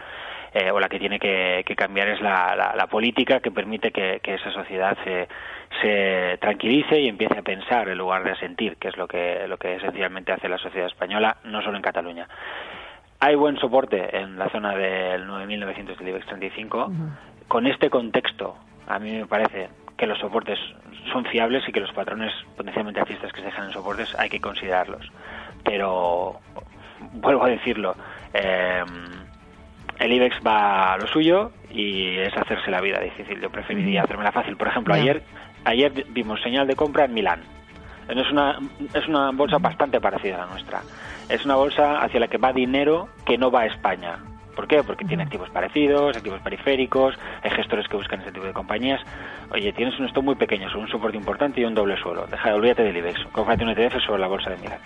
eh, 0.55 0.71
o 0.71 0.79
la 0.79 0.89
que 0.89 0.99
tiene 0.99 1.19
que, 1.19 1.65
cambiar 1.77 2.09
es 2.09 2.21
la, 2.21 2.75
la, 2.77 2.87
política 2.87 3.41
que 3.41 3.51
permite 3.51 3.91
que, 3.91 4.21
esa 4.23 4.53
sociedad 4.53 4.97
se, 5.03 5.27
se 5.81 6.39
tranquilice 6.39 7.01
y 7.01 7.09
empiece 7.09 7.39
a 7.39 7.43
pensar 7.43 7.89
en 7.89 7.99
lugar 7.99 8.23
de 8.23 8.33
a 8.33 8.37
sentir, 8.37 8.77
que 8.77 8.89
es 8.89 8.97
lo 8.97 9.09
que, 9.09 9.47
lo 9.49 9.57
que 9.57 9.77
esencialmente 9.77 10.33
hace 10.33 10.49
la 10.49 10.59
sociedad 10.59 10.87
española, 10.87 11.39
no 11.45 11.63
solo 11.63 11.77
en 11.77 11.83
Cataluña. 11.83 12.29
hay 13.19 13.35
buen 13.35 13.57
soporte 13.57 14.17
en 14.17 14.39
la 14.39 14.49
zona 14.51 14.77
del 14.77 15.27
9.900 15.27 15.97
del 15.97 16.09
IBEX 16.09 16.27
35. 16.27 16.93
Con 17.49 17.67
este 17.67 17.91
contexto, 17.91 18.57
a 18.87 18.99
mí 18.99 19.11
me 19.13 19.27
parece 19.27 19.69
que 19.97 20.07
los 20.07 20.19
soportes 20.19 20.59
son 21.11 21.25
fiables 21.25 21.67
y 21.69 21.73
que 21.73 21.81
los 21.81 21.93
patrones 21.93 22.33
potencialmente 22.57 23.01
alcistas 23.01 23.33
que 23.33 23.41
se 23.41 23.47
dejan 23.47 23.67
en 23.67 23.73
soportes 23.73 24.15
hay 24.19 24.29
que 24.29 24.41
considerarlos. 24.41 25.11
Pero, 25.65 26.41
vuelvo 27.15 27.45
a 27.45 27.49
decirlo, 27.49 27.95
eh, 28.35 28.83
el 29.99 30.13
IBEX 30.13 30.37
va 30.47 30.95
a 30.95 30.99
lo 30.99 31.07
suyo 31.07 31.53
y 31.71 32.17
es 32.19 32.37
hacerse 32.37 32.71
la 32.71 32.81
vida 32.81 33.01
difícil. 33.01 33.41
Yo 33.41 33.51
preferiría 33.51 34.03
hacerme 34.03 34.25
la 34.25 34.33
fácil. 34.33 34.57
Por 34.57 34.69
ejemplo, 34.69 34.95
ayer 34.95 35.23
ayer 35.65 36.07
vimos 36.11 36.41
señal 36.43 36.67
de 36.67 36.77
compra 36.77 37.05
en 37.05 37.15
Milán. 37.15 37.41
Es 38.09 38.31
una, 38.31 38.59
es 38.93 39.07
una 39.09 39.31
bolsa 39.31 39.59
bastante 39.59 40.01
parecida 40.01 40.37
a 40.37 40.39
la 40.39 40.47
nuestra. 40.47 40.83
Es 41.29 41.45
una 41.45 41.55
bolsa 41.55 42.03
hacia 42.03 42.21
la 42.21 42.29
que 42.29 42.37
va 42.37 42.53
dinero 42.53 43.09
que 43.25 43.39
no 43.39 43.51
va 43.51 43.63
a 43.63 43.67
España. 43.67 44.19
¿Por 44.55 44.67
qué? 44.67 44.83
Porque 44.83 45.05
tiene 45.05 45.23
activos 45.23 45.51
parecidos, 45.51 46.17
activos 46.17 46.41
periféricos, 46.41 47.15
hay 47.43 47.51
gestores 47.51 47.89
que 47.89 47.97
buscan 47.97 48.21
ese 48.21 48.33
tipo 48.33 48.47
de 48.47 48.53
compañías. 48.53 49.01
Oye, 49.51 49.73
tienes 49.73 49.99
un 49.99 50.07
stock 50.07 50.25
muy 50.25 50.35
pequeño, 50.35 50.69
sobre 50.69 50.85
un 50.85 50.89
soporte 50.91 51.17
importante 51.17 51.61
y 51.61 51.65
un 51.65 51.75
doble 51.75 51.97
suelo. 51.97 52.27
Deja, 52.27 52.55
olvídate 52.55 52.83
del 52.83 52.97
IBEX. 52.97 53.21
Cómprate 53.33 53.65
un 53.65 53.71
ETF 53.71 54.01
sobre 54.07 54.21
la 54.21 54.29
bolsa 54.29 54.51
de 54.51 54.57
Milán. 54.59 54.79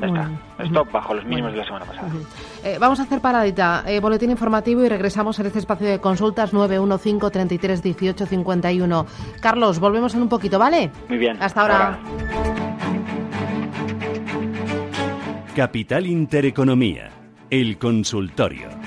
Ya 0.00 0.06
está. 0.06 0.28
bien. 0.28 0.40
Stop 0.68 0.92
bajo 0.92 1.14
los 1.14 1.24
mínimos 1.26 1.52
de 1.52 1.58
la 1.58 1.64
semana 1.64 1.84
pasada. 1.84 2.08
Eh, 2.64 2.78
vamos 2.80 3.00
a 3.00 3.02
hacer 3.02 3.20
paradita, 3.20 3.84
eh, 3.86 4.00
boletín 4.00 4.30
informativo 4.30 4.82
y 4.82 4.88
regresamos 4.88 5.38
en 5.40 5.46
este 5.46 5.58
espacio 5.58 5.86
de 5.86 5.98
consultas 5.98 6.54
915 6.54 7.30
33 7.30 7.82
18 7.82 8.26
51. 8.26 9.06
Carlos, 9.40 9.78
volvemos 9.78 10.14
en 10.14 10.22
un 10.22 10.28
poquito, 10.28 10.58
¿vale? 10.58 10.90
Muy 11.08 11.18
bien. 11.18 11.36
Hasta 11.42 11.60
ahora. 11.60 11.98
Capital 15.54 16.06
Intereconomía, 16.06 17.10
el 17.50 17.78
consultorio. 17.78 18.79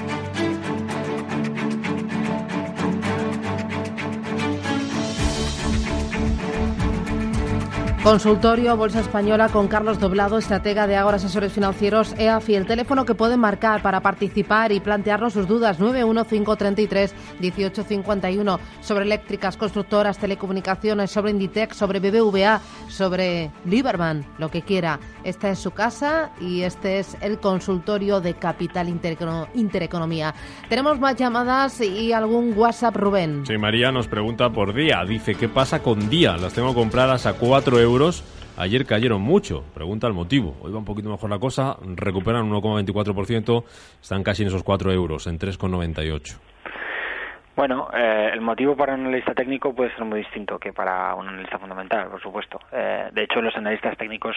Consultorio 8.04 8.76
Bolsa 8.76 9.00
Española 9.00 9.48
con 9.48 9.70
Carlos 9.70 9.98
Doblado, 9.98 10.38
estratega 10.38 10.88
de 10.88 10.98
Ágora 10.98 11.16
Asesores 11.16 11.54
Financieros 11.54 12.14
EAFI. 12.18 12.56
El 12.56 12.66
teléfono 12.66 13.06
que 13.06 13.16
pueden 13.16 13.40
marcar 13.40 13.82
para 13.82 14.02
participar 14.02 14.74
y 14.74 14.82
plantearnos 14.82 15.32
sus 15.32 15.48
dudas 15.48 15.80
91533 15.80 17.16
1851 17.40 18.60
sobre 18.82 19.06
eléctricas, 19.06 19.56
constructoras, 19.56 20.18
telecomunicaciones, 20.18 21.12
sobre 21.12 21.32
Inditex, 21.32 21.78
sobre 21.78 22.02
BBVA, 22.02 22.60
sobre 22.90 23.52
Lieberman, 23.64 24.26
lo 24.38 24.52
que 24.52 24.64
quiera. 24.64 25.00
Esta 25.24 25.50
es 25.50 25.60
su 25.60 25.72
casa 25.72 26.32
y 26.42 26.64
este 26.64 27.00
es 27.00 27.16
el 27.22 27.40
consultorio 27.40 28.20
de 28.20 28.34
Capital 28.34 28.90
Interecono- 28.90 29.48
Intereconomía. 29.54 30.34
Tenemos 30.68 31.00
más 31.00 31.16
llamadas 31.16 31.80
y 31.80 32.12
algún 32.12 32.52
WhatsApp, 32.58 32.98
Rubén. 32.98 33.46
Sí, 33.48 33.58
María 33.58 33.94
nos 33.94 34.10
pregunta 34.10 34.50
por 34.50 34.74
día. 34.74 35.06
Dice, 35.08 35.36
¿qué 35.36 35.48
pasa 35.48 35.82
con 35.82 36.10
día? 36.10 36.36
Las 36.36 36.52
tengo 36.52 36.74
compradas 36.76 37.26
a 37.26 37.34
4 37.36 37.80
euros. 37.80 37.93
Ayer 38.58 38.86
cayeron 38.86 39.22
mucho. 39.22 39.64
Pregunta 39.74 40.08
el 40.08 40.14
motivo. 40.14 40.56
Hoy 40.62 40.72
va 40.72 40.80
un 40.80 40.86
poquito 40.86 41.10
mejor 41.10 41.30
la 41.30 41.38
cosa. 41.38 41.78
Recuperan 41.96 42.50
1,24%. 42.50 43.64
Están 44.02 44.24
casi 44.24 44.42
en 44.42 44.48
esos 44.48 44.64
4 44.64 44.92
euros, 44.92 45.28
en 45.28 45.38
3,98. 45.38 46.40
Bueno, 47.56 47.90
eh, 47.94 48.32
el 48.34 48.42
motivo 48.42 48.76
para 48.76 48.96
un 48.96 49.02
analista 49.02 49.36
técnico 49.36 49.76
puede 49.76 49.94
ser 49.94 50.06
muy 50.06 50.20
distinto 50.20 50.58
que 50.58 50.74
para 50.74 51.14
un 51.14 51.28
analista 51.28 51.60
fundamental, 51.60 52.08
por 52.10 52.20
supuesto. 52.20 52.60
Eh, 52.72 53.10
de 53.14 53.24
hecho, 53.24 53.42
los 53.42 53.56
analistas 53.56 53.96
técnicos 53.96 54.36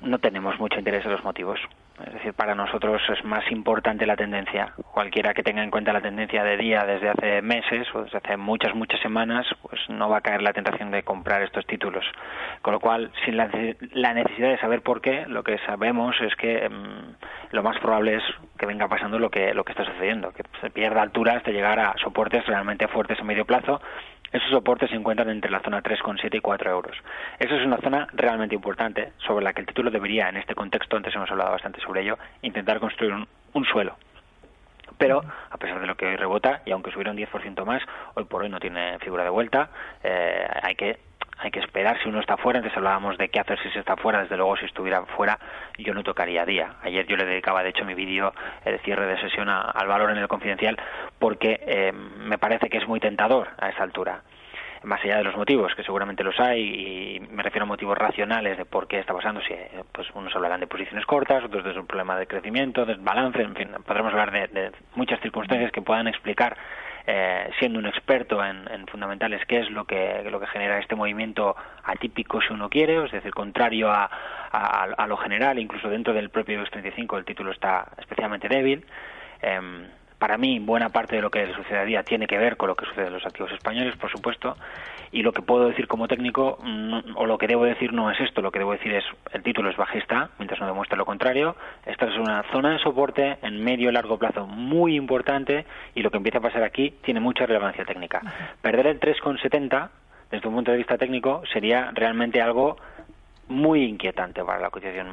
no 0.00 0.18
tenemos 0.18 0.58
mucho 0.58 0.78
interés 0.78 1.04
en 1.04 1.12
los 1.12 1.24
motivos. 1.24 1.58
Es 2.06 2.12
decir, 2.12 2.32
para 2.32 2.54
nosotros 2.54 3.02
es 3.08 3.24
más 3.24 3.50
importante 3.50 4.06
la 4.06 4.16
tendencia. 4.16 4.72
Cualquiera 4.92 5.34
que 5.34 5.42
tenga 5.42 5.64
en 5.64 5.70
cuenta 5.70 5.92
la 5.92 6.00
tendencia 6.00 6.44
de 6.44 6.56
día 6.56 6.84
desde 6.84 7.08
hace 7.08 7.42
meses 7.42 7.88
o 7.92 8.04
desde 8.04 8.18
hace 8.18 8.36
muchas, 8.36 8.74
muchas 8.74 9.00
semanas, 9.00 9.46
pues 9.62 9.80
no 9.88 10.08
va 10.08 10.18
a 10.18 10.20
caer 10.20 10.42
la 10.42 10.52
tentación 10.52 10.92
de 10.92 11.02
comprar 11.02 11.42
estos 11.42 11.66
títulos. 11.66 12.04
Con 12.62 12.74
lo 12.74 12.80
cual, 12.80 13.10
sin 13.24 13.36
la, 13.36 13.48
necesidad 14.14 14.50
de 14.50 14.58
saber 14.58 14.82
por 14.82 15.00
qué, 15.00 15.26
lo 15.26 15.42
que 15.42 15.58
sabemos 15.66 16.14
es 16.20 16.36
que 16.36 16.68
mm, 16.68 17.54
lo 17.54 17.62
más 17.64 17.78
probable 17.80 18.16
es 18.16 18.22
que 18.56 18.66
venga 18.66 18.86
pasando 18.86 19.18
lo 19.18 19.30
que, 19.30 19.52
lo 19.52 19.64
que 19.64 19.72
está 19.72 19.84
sucediendo, 19.84 20.32
que 20.32 20.44
se 20.60 20.70
pierda 20.70 21.02
altura 21.02 21.34
hasta 21.34 21.50
llegar 21.50 21.80
a 21.80 21.94
soportes 22.02 22.46
realmente 22.46 22.86
fuertes 22.86 23.18
a 23.20 23.24
medio 23.24 23.44
plazo 23.44 23.80
esos 24.32 24.50
soportes 24.50 24.90
se 24.90 24.96
encuentran 24.96 25.30
entre 25.30 25.50
la 25.50 25.60
zona 25.60 25.82
3,7 25.82 26.36
y 26.36 26.40
4 26.40 26.70
euros. 26.70 26.96
Eso 27.38 27.54
es 27.54 27.64
una 27.64 27.78
zona 27.78 28.08
realmente 28.12 28.54
importante 28.54 29.12
sobre 29.18 29.44
la 29.44 29.52
que 29.52 29.60
el 29.60 29.66
título 29.66 29.90
debería, 29.90 30.28
en 30.28 30.36
este 30.36 30.54
contexto, 30.54 30.96
antes 30.96 31.14
hemos 31.14 31.30
hablado 31.30 31.52
bastante 31.52 31.80
sobre 31.80 32.02
ello, 32.02 32.18
intentar 32.42 32.78
construir 32.80 33.12
un, 33.12 33.26
un 33.54 33.64
suelo. 33.64 33.96
Pero, 34.98 35.22
a 35.50 35.56
pesar 35.58 35.80
de 35.80 35.86
lo 35.86 35.96
que 35.96 36.06
hoy 36.06 36.16
rebota, 36.16 36.62
y 36.66 36.72
aunque 36.72 36.90
subiera 36.90 37.12
un 37.12 37.16
10% 37.16 37.64
más, 37.64 37.82
hoy 38.14 38.24
por 38.24 38.42
hoy 38.42 38.48
no 38.48 38.58
tiene 38.58 38.98
figura 38.98 39.22
de 39.22 39.30
vuelta, 39.30 39.70
eh, 40.02 40.46
hay 40.62 40.74
que 40.74 40.98
hay 41.38 41.50
que 41.50 41.60
esperar 41.60 42.00
si 42.02 42.08
uno 42.08 42.20
está 42.20 42.36
fuera. 42.36 42.58
Antes 42.58 42.76
hablábamos 42.76 43.16
de 43.16 43.28
qué 43.28 43.40
hacer 43.40 43.58
si 43.62 43.70
se 43.70 43.78
está 43.78 43.96
fuera. 43.96 44.22
Desde 44.22 44.36
luego, 44.36 44.56
si 44.56 44.66
estuviera 44.66 45.04
fuera, 45.06 45.38
yo 45.78 45.94
no 45.94 46.02
tocaría 46.02 46.44
día. 46.44 46.74
Ayer 46.82 47.06
yo 47.06 47.16
le 47.16 47.24
dedicaba, 47.24 47.62
de 47.62 47.70
hecho, 47.70 47.84
mi 47.84 47.94
vídeo 47.94 48.32
eh, 48.64 48.72
de 48.72 48.78
cierre 48.80 49.06
de 49.06 49.20
sesión 49.20 49.48
a, 49.48 49.62
al 49.62 49.86
valor 49.86 50.10
en 50.10 50.18
el 50.18 50.28
confidencial 50.28 50.76
porque 51.18 51.60
eh, 51.66 51.92
me 51.92 52.38
parece 52.38 52.68
que 52.68 52.78
es 52.78 52.88
muy 52.88 53.00
tentador 53.00 53.48
a 53.58 53.68
esa 53.68 53.82
altura. 53.82 54.22
Más 54.84 55.02
allá 55.02 55.16
de 55.16 55.24
los 55.24 55.36
motivos, 55.36 55.74
que 55.74 55.82
seguramente 55.82 56.22
los 56.22 56.38
hay, 56.38 57.16
y 57.16 57.20
me 57.20 57.42
refiero 57.42 57.64
a 57.64 57.66
motivos 57.66 57.98
racionales 57.98 58.56
de 58.56 58.64
por 58.64 58.86
qué 58.86 59.00
está 59.00 59.12
pasando, 59.12 59.40
si 59.40 59.52
eh, 59.52 59.68
pues 59.90 60.08
unos 60.14 60.34
hablarán 60.36 60.60
de 60.60 60.68
posiciones 60.68 61.04
cortas, 61.04 61.42
otros 61.42 61.64
de 61.64 61.78
un 61.78 61.86
problema 61.86 62.16
de 62.16 62.28
crecimiento, 62.28 62.86
desbalance, 62.86 63.42
en 63.42 63.56
fin, 63.56 63.70
podremos 63.84 64.12
hablar 64.12 64.30
de, 64.30 64.46
de 64.46 64.72
muchas 64.94 65.20
circunstancias 65.20 65.72
que 65.72 65.82
puedan 65.82 66.06
explicar 66.06 66.56
eh, 67.10 67.48
siendo 67.58 67.78
un 67.78 67.86
experto 67.86 68.44
en, 68.44 68.70
en, 68.70 68.86
fundamentales, 68.86 69.40
qué 69.46 69.60
es 69.60 69.70
lo 69.70 69.86
que, 69.86 70.22
lo 70.30 70.38
que 70.38 70.46
genera 70.46 70.78
este 70.78 70.94
movimiento 70.94 71.56
atípico, 71.84 72.42
si 72.42 72.52
uno 72.52 72.68
quiere, 72.68 73.02
es 73.02 73.10
decir, 73.10 73.32
contrario 73.32 73.90
a, 73.90 74.10
a, 74.52 75.06
lo 75.06 75.16
general, 75.16 75.58
incluso 75.58 75.88
dentro 75.88 76.12
del 76.12 76.28
propio 76.28 76.56
IBEX 76.56 76.70
35 76.70 77.16
el 77.16 77.24
título 77.24 77.52
está 77.52 77.88
especialmente 77.96 78.46
débil. 78.48 78.84
Eh, 79.40 79.88
para 80.18 80.36
mí, 80.36 80.58
buena 80.58 80.88
parte 80.88 81.16
de 81.16 81.22
lo 81.22 81.30
que 81.30 81.52
sucede 81.54 81.78
a 81.78 81.84
día 81.84 82.02
tiene 82.02 82.26
que 82.26 82.38
ver 82.38 82.56
con 82.56 82.68
lo 82.68 82.74
que 82.74 82.86
sucede 82.86 83.06
en 83.06 83.12
los 83.12 83.24
activos 83.24 83.52
españoles, 83.52 83.96
por 83.96 84.10
supuesto, 84.10 84.56
y 85.12 85.22
lo 85.22 85.32
que 85.32 85.42
puedo 85.42 85.68
decir 85.68 85.86
como 85.86 86.08
técnico, 86.08 86.58
no, 86.64 87.02
o 87.14 87.26
lo 87.26 87.38
que 87.38 87.46
debo 87.46 87.64
decir 87.64 87.92
no 87.92 88.10
es 88.10 88.20
esto, 88.20 88.42
lo 88.42 88.50
que 88.50 88.58
debo 88.58 88.72
decir 88.72 88.92
es 88.92 89.04
el 89.32 89.42
título 89.42 89.70
es 89.70 89.76
bajista, 89.76 90.30
mientras 90.38 90.60
no 90.60 90.66
demuestre 90.66 90.98
lo 90.98 91.06
contrario. 91.06 91.56
Esta 91.86 92.06
es 92.06 92.16
una 92.18 92.42
zona 92.52 92.72
de 92.72 92.78
soporte 92.80 93.38
en 93.42 93.62
medio 93.62 93.90
y 93.90 93.92
largo 93.92 94.18
plazo 94.18 94.46
muy 94.46 94.96
importante 94.96 95.64
y 95.94 96.02
lo 96.02 96.10
que 96.10 96.18
empieza 96.18 96.38
a 96.38 96.42
pasar 96.42 96.62
aquí 96.62 96.94
tiene 97.02 97.20
mucha 97.20 97.46
relevancia 97.46 97.84
técnica. 97.84 98.20
Perder 98.60 98.88
el 98.88 99.00
3,70 99.00 99.88
desde 100.30 100.48
un 100.48 100.54
punto 100.54 100.72
de 100.72 100.76
vista 100.76 100.98
técnico 100.98 101.42
sería 101.52 101.90
realmente 101.94 102.42
algo 102.42 102.76
muy 103.48 103.84
inquietante 103.84 104.44
para 104.44 104.60
la 104.60 104.70
cotización. 104.70 105.08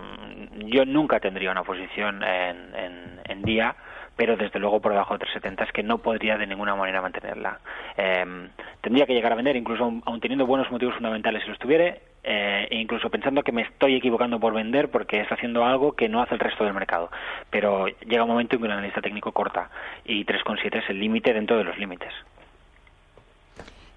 Yo 0.68 0.86
nunca 0.86 1.20
tendría 1.20 1.52
una 1.52 1.64
posición 1.64 2.24
en, 2.24 2.76
en, 2.76 3.20
en 3.26 3.42
día 3.42 3.76
pero 4.16 4.38
desde 4.38 4.60
luego 4.60 4.80
por 4.80 4.92
debajo 4.92 5.14
de 5.14 5.20
370 5.20 5.64
es 5.66 5.72
que 5.72 5.84
no 5.84 5.98
podría 5.98 6.38
de 6.38 6.48
ninguna 6.48 6.76
manera 6.76 7.02
mantenerla. 7.02 7.60
Eh, 7.98 8.50
tendría 8.82 9.06
que 9.06 9.14
llegar 9.14 9.32
a 9.32 9.36
vender, 9.36 9.56
incluso 9.56 9.84
aun 10.06 10.20
teniendo 10.20 10.46
buenos 10.46 10.72
motivos 10.72 10.96
fundamentales 10.96 11.44
si 11.44 11.50
los 11.50 11.60
tuviera, 11.60 11.98
eh, 12.24 12.68
e 12.70 12.78
incluso 12.78 13.10
pensando 13.10 13.44
que 13.44 13.52
me 13.52 13.64
estoy 13.64 13.96
equivocando 13.96 14.40
por 14.40 14.54
vender 14.54 14.90
porque 14.90 15.20
está 15.20 15.36
haciendo 15.36 15.66
algo 15.66 15.94
que 15.94 16.10
no 16.10 16.22
hace 16.22 16.36
el 16.36 16.40
resto 16.40 16.64
del 16.64 16.74
mercado. 16.74 17.10
Pero 17.50 17.88
llega 17.88 18.24
un 18.24 18.30
momento 18.30 18.56
en 18.56 18.62
que 18.62 18.66
un 18.66 18.72
analista 18.72 19.02
técnico 19.02 19.32
corta 19.32 19.70
y 20.06 20.26
3,7 20.26 20.84
es 20.84 20.90
el 20.90 21.00
límite 21.00 21.34
dentro 21.34 21.58
de 21.58 21.66
los 21.66 21.78
límites. 21.78 22.14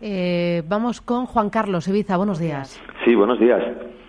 Eh, 0.01 0.63
vamos 0.67 1.01
con 1.01 1.27
Juan 1.27 1.51
Carlos 1.51 1.89
Ibiza, 1.89 2.17
buenos 2.17 2.39
días. 2.39 2.81
Sí, 3.05 3.15
buenos 3.15 3.39
días. 3.41 3.63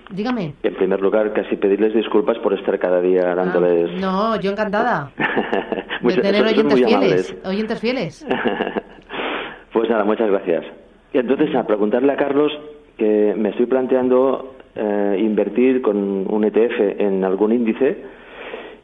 Dígame. 0.10 0.54
En 0.64 0.76
primer 0.76 1.02
lugar, 1.02 1.34
casi 1.34 1.56
pedirles 1.56 1.94
disculpas 1.94 2.38
por 2.40 2.54
estar 2.54 2.80
cada 2.80 3.00
día 3.00 3.36
dándoles. 3.36 3.92
Ah, 3.96 4.00
no, 4.00 4.42
yo 4.42 4.52
encantada. 4.52 5.12
de 6.02 6.16
tener 6.18 6.44
oyentes 6.44 6.84
fieles. 6.84 7.38
Oyentes 7.46 7.80
fieles. 7.82 8.28
pues 9.72 9.90
nada, 9.90 10.04
muchas 10.04 10.30
gracias. 10.30 10.66
Y 11.14 11.20
entonces, 11.20 11.54
a 11.56 11.66
preguntarle 11.66 12.12
a 12.14 12.18
Carlos 12.18 12.52
que 12.98 13.34
me 13.38 13.50
estoy 13.50 13.68
planteando 13.68 14.56
eh, 14.76 15.18
invertir 15.20 15.82
con 15.82 15.98
un 15.98 16.44
ETF 16.44 17.00
en 17.00 17.24
algún 17.24 17.54
índice 17.54 17.98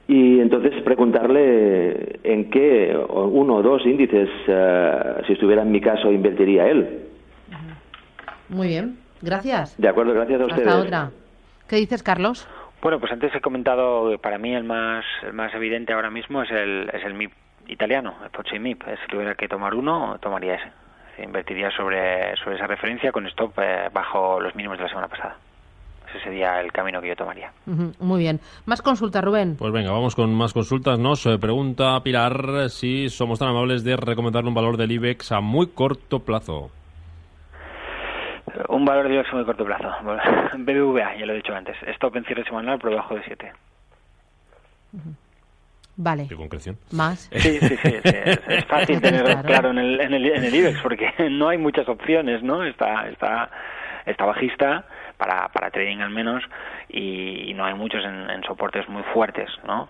y 0.07 0.39
entonces 0.39 0.73
preguntarle 0.83 2.19
en 2.23 2.49
qué 2.51 2.95
uno 3.09 3.55
o 3.55 3.63
dos 3.63 3.85
índices, 3.85 4.29
uh, 4.47 5.25
si 5.25 5.33
estuviera 5.33 5.63
en 5.63 5.71
mi 5.71 5.81
caso, 5.81 6.11
invertiría 6.11 6.67
él. 6.67 6.99
Muy 8.49 8.67
bien. 8.67 9.04
Gracias. 9.21 9.75
De 9.77 9.87
acuerdo, 9.87 10.13
gracias 10.13 10.41
a 10.41 10.45
ustedes. 10.45 10.67
Hasta 10.67 10.81
otra. 10.81 11.11
¿Qué 11.67 11.77
dices, 11.77 12.03
Carlos? 12.03 12.47
Bueno, 12.81 12.99
pues 12.99 13.11
antes 13.11 13.33
he 13.33 13.41
comentado 13.41 14.11
que 14.11 14.19
para 14.19 14.37
mí 14.37 14.53
el 14.53 14.63
más 14.63 15.03
el 15.23 15.33
más 15.33 15.53
evidente 15.55 15.93
ahora 15.93 16.11
mismo 16.11 16.43
es 16.43 16.51
el 16.51 16.89
es 16.93 17.03
el 17.03 17.15
MIP 17.15 17.31
italiano, 17.67 18.13
el 18.23 18.29
FTSE 18.29 18.59
MIP. 18.59 18.83
Si 18.83 19.07
tuviera 19.09 19.33
que 19.33 19.47
tomar 19.47 19.73
uno, 19.73 20.17
tomaría 20.21 20.55
ese. 20.55 20.71
Invertiría 21.23 21.71
sobre 21.71 22.35
sobre 22.37 22.57
esa 22.57 22.67
referencia 22.67 23.11
con 23.11 23.25
stop 23.27 23.57
eh, 23.57 23.89
bajo 23.91 24.39
los 24.39 24.53
mínimos 24.55 24.77
de 24.77 24.83
la 24.83 24.89
semana 24.89 25.07
pasada. 25.07 25.37
Ese 26.09 26.23
sería 26.23 26.61
el 26.61 26.71
camino 26.71 27.01
que 27.01 27.07
yo 27.07 27.15
tomaría. 27.15 27.51
Muy 27.65 28.19
bien. 28.19 28.39
Más 28.65 28.83
consulta, 28.83 29.21
Rubén. 29.21 29.55
Pues 29.57 29.73
venga, 29.73 29.91
vamos 29.91 30.15
con 30.15 30.31
más 30.35 30.53
consultas. 30.53 30.99
Nos 30.99 31.25
eh, 31.25 31.39
pregunta 31.39 31.99
Pilar 32.03 32.69
si 32.69 33.09
somos 33.09 33.39
tan 33.39 33.47
amables 33.47 33.83
de 33.83 33.97
recomendarle 33.97 34.49
un 34.49 34.55
valor 34.55 34.77
del 34.77 34.91
IBEX 34.91 35.31
a 35.31 35.41
muy 35.41 35.67
corto 35.67 36.19
plazo. 36.19 36.69
Un 38.69 38.85
valor 38.85 39.07
de 39.07 39.23
muy 39.33 39.45
corto 39.45 39.65
plazo. 39.65 39.91
BBVA, 40.57 41.15
ya 41.17 41.25
lo 41.25 41.33
he 41.33 41.37
dicho 41.37 41.53
antes. 41.53 41.75
Stop 41.95 42.15
en 42.15 42.25
cierre 42.25 42.43
semanal 42.45 42.79
por 42.79 42.89
debajo 42.89 43.15
de 43.15 43.23
7. 43.23 43.51
Vale. 45.97 46.27
Qué 46.27 46.35
concreción. 46.35 46.77
Más. 46.91 47.29
Sí, 47.31 47.59
sí, 47.59 47.77
sí. 47.77 47.77
sí, 47.77 47.99
Es, 48.03 48.39
es 48.47 48.65
fácil 48.69 49.01
tenerlo 49.01 49.27
Claro. 49.27 49.47
claro 49.47 49.69
en 49.71 49.77
el, 49.77 50.01
en, 50.01 50.13
el, 50.13 50.25
en 50.25 50.43
el 50.43 50.55
IBEX 50.55 50.81
porque 50.81 51.13
no 51.29 51.49
hay 51.49 51.57
muchas 51.57 51.87
opciones, 51.87 52.43
¿no? 52.43 52.63
Está, 52.63 53.07
está, 53.07 53.49
está 54.05 54.25
bajista 54.25 54.85
para, 55.17 55.47
para 55.49 55.71
trading 55.71 55.99
al 55.99 56.09
menos 56.09 56.43
y, 56.89 57.53
no 57.55 57.65
hay 57.65 57.73
muchos 57.73 58.03
en, 58.03 58.29
en 58.29 58.43
soportes 58.43 58.87
muy 58.89 59.03
fuertes, 59.13 59.49
¿no? 59.65 59.89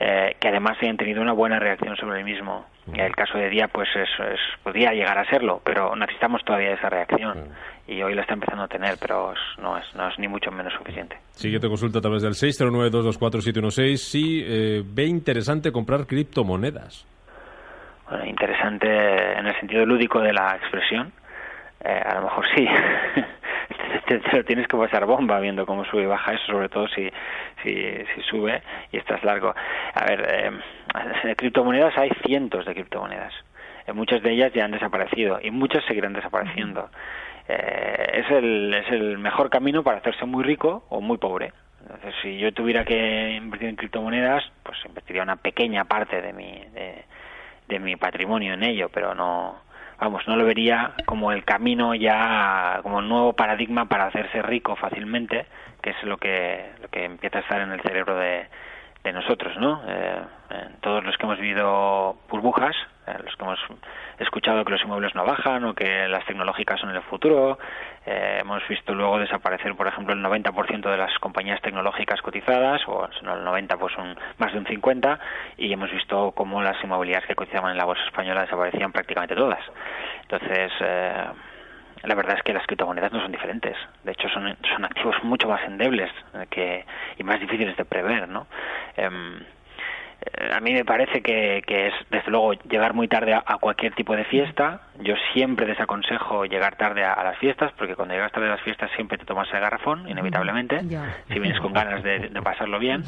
Eh, 0.00 0.36
que 0.40 0.48
además 0.48 0.76
hayan 0.80 0.96
tenido 0.96 1.22
una 1.22 1.32
buena 1.32 1.60
reacción 1.60 1.96
sobre 1.96 2.18
el 2.18 2.24
mismo. 2.24 2.66
El 2.92 3.16
caso 3.16 3.38
de 3.38 3.48
día, 3.48 3.68
pues 3.68 3.88
es, 3.96 4.08
es, 4.32 4.40
podría 4.62 4.92
llegar 4.92 5.16
a 5.18 5.24
serlo, 5.30 5.62
pero 5.64 5.96
necesitamos 5.96 6.44
todavía 6.44 6.72
esa 6.74 6.90
reacción 6.90 7.48
y 7.88 8.02
hoy 8.02 8.14
la 8.14 8.22
está 8.22 8.34
empezando 8.34 8.64
a 8.64 8.68
tener, 8.68 8.96
pero 9.00 9.32
es- 9.32 9.58
no 9.58 9.78
es, 9.78 9.84
no 9.94 10.06
es 10.08 10.18
ni 10.18 10.28
mucho 10.28 10.50
menos 10.50 10.72
suficiente. 10.74 11.16
Siguiente 11.32 11.66
consulta 11.68 11.98
a 12.00 12.02
través 12.02 12.22
del 12.22 12.34
609-224-716. 12.34 13.96
Si 13.96 14.42
eh, 14.46 14.82
ve 14.84 15.04
interesante 15.06 15.72
comprar 15.72 16.06
criptomonedas. 16.06 17.06
Bueno, 18.08 18.26
interesante 18.26 18.86
en 19.38 19.46
el 19.46 19.54
sentido 19.60 19.86
lúdico 19.86 20.20
de 20.20 20.32
la 20.34 20.56
expresión. 20.56 21.10
Eh, 21.82 21.88
a 22.04 22.14
lo 22.16 22.22
mejor 22.24 22.44
sí. 22.54 22.66
te, 24.06 24.18
te 24.18 24.36
lo 24.36 24.44
tienes 24.44 24.66
que 24.66 24.76
pasar 24.76 25.06
bomba 25.06 25.38
viendo 25.40 25.66
cómo 25.66 25.84
sube 25.84 26.02
y 26.02 26.06
baja 26.06 26.32
eso, 26.32 26.46
sobre 26.46 26.68
todo 26.68 26.88
si, 26.88 27.10
si, 27.62 27.74
si 28.14 28.22
sube 28.28 28.62
y 28.92 28.96
estás 28.96 29.22
largo. 29.24 29.54
A 29.94 30.04
ver, 30.04 30.26
eh, 30.28 30.50
de 31.24 31.36
criptomonedas 31.36 31.96
hay 31.98 32.10
cientos 32.24 32.64
de 32.66 32.74
criptomonedas. 32.74 33.32
Eh, 33.86 33.92
muchas 33.92 34.22
de 34.22 34.32
ellas 34.32 34.52
ya 34.52 34.64
han 34.64 34.72
desaparecido 34.72 35.38
y 35.42 35.50
muchas 35.50 35.84
seguirán 35.84 36.12
desapareciendo. 36.12 36.90
Eh, 37.48 38.22
es, 38.24 38.30
el, 38.30 38.74
es 38.74 38.90
el 38.90 39.18
mejor 39.18 39.50
camino 39.50 39.82
para 39.82 39.98
hacerse 39.98 40.24
muy 40.24 40.44
rico 40.44 40.84
o 40.88 41.00
muy 41.00 41.18
pobre. 41.18 41.52
Entonces, 41.82 42.14
si 42.22 42.38
yo 42.38 42.52
tuviera 42.52 42.84
que 42.84 43.32
invertir 43.32 43.68
en 43.68 43.76
criptomonedas, 43.76 44.42
pues 44.62 44.78
invertiría 44.86 45.22
una 45.22 45.36
pequeña 45.36 45.84
parte 45.84 46.22
de 46.22 46.32
mi, 46.32 46.64
de, 46.72 47.04
de 47.68 47.78
mi 47.78 47.96
patrimonio 47.96 48.54
en 48.54 48.62
ello, 48.62 48.88
pero 48.88 49.14
no, 49.14 49.63
vamos, 49.98 50.26
no 50.26 50.36
lo 50.36 50.44
vería 50.44 50.92
como 51.06 51.32
el 51.32 51.44
camino 51.44 51.94
ya, 51.94 52.80
como 52.82 53.00
el 53.00 53.08
nuevo 53.08 53.32
paradigma 53.32 53.86
para 53.86 54.06
hacerse 54.06 54.42
rico 54.42 54.76
fácilmente, 54.76 55.46
que 55.82 55.90
es 55.90 56.02
lo 56.04 56.16
que, 56.16 56.70
lo 56.80 56.88
que 56.88 57.04
empieza 57.04 57.38
a 57.38 57.42
estar 57.42 57.60
en 57.60 57.72
el 57.72 57.80
cerebro 57.80 58.16
de, 58.16 58.46
de 59.04 59.12
nosotros, 59.12 59.56
¿no? 59.58 59.82
Eh, 59.86 60.22
todos 60.80 61.04
los 61.04 61.16
que 61.16 61.26
hemos 61.26 61.38
vivido 61.38 62.16
burbujas, 62.28 62.74
eh, 63.06 63.16
los 63.22 63.36
que 63.36 63.44
hemos 63.44 63.58
escuchado 64.18 64.64
que 64.64 64.72
los 64.72 64.82
inmuebles 64.82 65.14
no 65.14 65.24
bajan 65.24 65.64
o 65.64 65.74
que 65.74 66.08
las 66.08 66.24
tecnológicas 66.24 66.80
son 66.80 66.90
el 66.90 67.02
futuro, 67.02 67.58
eh, 68.06 68.38
hemos 68.40 68.66
visto 68.68 68.94
luego 68.94 69.18
desaparecer, 69.18 69.74
por 69.74 69.86
ejemplo, 69.86 70.14
el 70.14 70.22
90% 70.22 70.90
de 70.90 70.96
las 70.96 71.18
compañías 71.18 71.60
tecnológicas 71.62 72.20
cotizadas, 72.20 72.82
o 72.86 73.08
no 73.22 73.34
el 73.34 73.44
90, 73.44 73.76
pues 73.78 73.96
un, 73.96 74.14
más 74.38 74.52
de 74.52 74.58
un 74.58 74.66
50, 74.66 75.18
y 75.56 75.72
hemos 75.72 75.90
visto 75.90 76.32
cómo 76.32 76.62
las 76.62 76.82
inmobiliarias 76.84 77.26
que 77.26 77.34
cotizaban 77.34 77.72
en 77.72 77.78
la 77.78 77.84
bolsa 77.84 78.04
española 78.04 78.42
desaparecían 78.42 78.92
prácticamente 78.92 79.34
todas. 79.34 79.60
Entonces, 80.22 80.72
eh, 80.80 81.24
la 82.02 82.14
verdad 82.14 82.36
es 82.36 82.42
que 82.42 82.52
las 82.52 82.66
criptomonedas 82.66 83.12
no 83.12 83.22
son 83.22 83.32
diferentes. 83.32 83.76
De 84.02 84.12
hecho, 84.12 84.28
son, 84.28 84.46
activos 84.84 85.16
mucho 85.22 85.48
más 85.48 85.62
endebles 85.64 86.10
que, 86.50 86.84
y 87.18 87.22
más 87.22 87.40
difíciles 87.40 87.76
de 87.76 87.84
prever, 87.86 88.28
¿no? 88.28 88.46
Em, 88.96 89.40
a 90.52 90.60
mí 90.60 90.72
me 90.72 90.84
parece 90.84 91.22
que, 91.22 91.62
que 91.66 91.88
es, 91.88 91.94
desde 92.10 92.30
luego, 92.30 92.52
llegar 92.52 92.94
muy 92.94 93.08
tarde 93.08 93.34
a, 93.34 93.42
a 93.46 93.58
cualquier 93.58 93.94
tipo 93.94 94.16
de 94.16 94.24
fiesta. 94.24 94.82
Yo 95.00 95.14
siempre 95.32 95.66
desaconsejo 95.66 96.44
llegar 96.44 96.76
tarde 96.76 97.04
a, 97.04 97.12
a 97.12 97.24
las 97.24 97.38
fiestas, 97.38 97.72
porque 97.76 97.94
cuando 97.94 98.14
llegas 98.14 98.32
tarde 98.32 98.48
a 98.48 98.52
las 98.52 98.62
fiestas 98.62 98.90
siempre 98.96 99.18
te 99.18 99.24
tomas 99.24 99.52
el 99.52 99.60
garrafón, 99.60 100.08
inevitablemente, 100.08 100.80
si 101.28 101.38
vienes 101.38 101.60
con 101.60 101.72
ganas 101.72 102.02
de, 102.02 102.28
de 102.28 102.42
pasarlo 102.42 102.78
bien. 102.78 103.02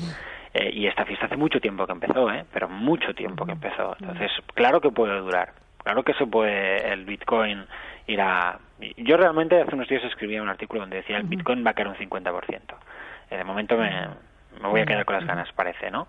Eh, 0.54 0.70
y 0.72 0.86
esta 0.86 1.04
fiesta 1.04 1.26
hace 1.26 1.36
mucho 1.36 1.60
tiempo 1.60 1.86
que 1.86 1.92
empezó, 1.92 2.32
¿eh? 2.32 2.44
pero 2.52 2.68
mucho 2.68 3.12
tiempo 3.14 3.44
que 3.44 3.52
empezó. 3.52 3.94
Entonces, 4.00 4.30
claro 4.54 4.80
que 4.80 4.90
puede 4.90 5.18
durar. 5.18 5.52
Claro 5.82 6.02
que 6.02 6.14
se 6.14 6.26
puede 6.26 6.92
el 6.92 7.04
Bitcoin 7.04 7.64
ir 8.06 8.20
a... 8.20 8.58
Yo 8.96 9.16
realmente 9.16 9.60
hace 9.60 9.74
unos 9.74 9.88
días 9.88 10.02
escribía 10.04 10.42
un 10.42 10.48
artículo 10.48 10.80
donde 10.80 10.96
decía 10.96 11.18
el 11.18 11.24
Bitcoin 11.24 11.64
va 11.64 11.70
a 11.70 11.74
caer 11.74 11.88
un 11.88 11.96
50%. 11.96 12.60
Eh, 13.30 13.36
de 13.36 13.44
momento 13.44 13.76
me, 13.76 13.90
me 14.60 14.68
voy 14.68 14.80
a 14.80 14.86
quedar 14.86 15.04
con 15.04 15.16
las 15.16 15.26
ganas, 15.26 15.50
parece, 15.52 15.90
¿no? 15.90 16.06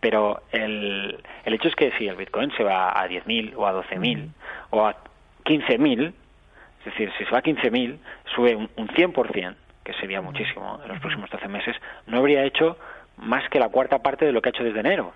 Pero 0.00 0.42
el, 0.52 1.18
el 1.44 1.54
hecho 1.54 1.68
es 1.68 1.74
que 1.74 1.92
si 1.98 2.08
el 2.08 2.16
Bitcoin 2.16 2.50
se 2.56 2.64
va 2.64 2.90
a 2.90 3.08
10.000 3.08 3.54
o 3.56 3.66
a 3.66 3.72
12.000 3.72 4.30
o 4.70 4.86
a 4.86 4.96
15.000, 5.44 6.12
es 6.78 6.84
decir, 6.84 7.12
si 7.18 7.24
se 7.24 7.30
va 7.30 7.38
a 7.38 7.42
15.000, 7.42 7.98
sube 8.34 8.56
un, 8.56 8.70
un 8.76 8.88
100%, 8.88 9.54
que 9.84 9.92
sería 9.94 10.20
muchísimo 10.20 10.80
en 10.82 10.88
los 10.88 11.00
próximos 11.00 11.30
12 11.30 11.48
meses, 11.48 11.76
no 12.06 12.18
habría 12.18 12.44
hecho 12.44 12.78
más 13.16 13.48
que 13.50 13.58
la 13.58 13.68
cuarta 13.68 13.98
parte 14.00 14.24
de 14.24 14.32
lo 14.32 14.40
que 14.40 14.48
ha 14.48 14.50
hecho 14.50 14.64
desde 14.64 14.80
enero. 14.80 15.12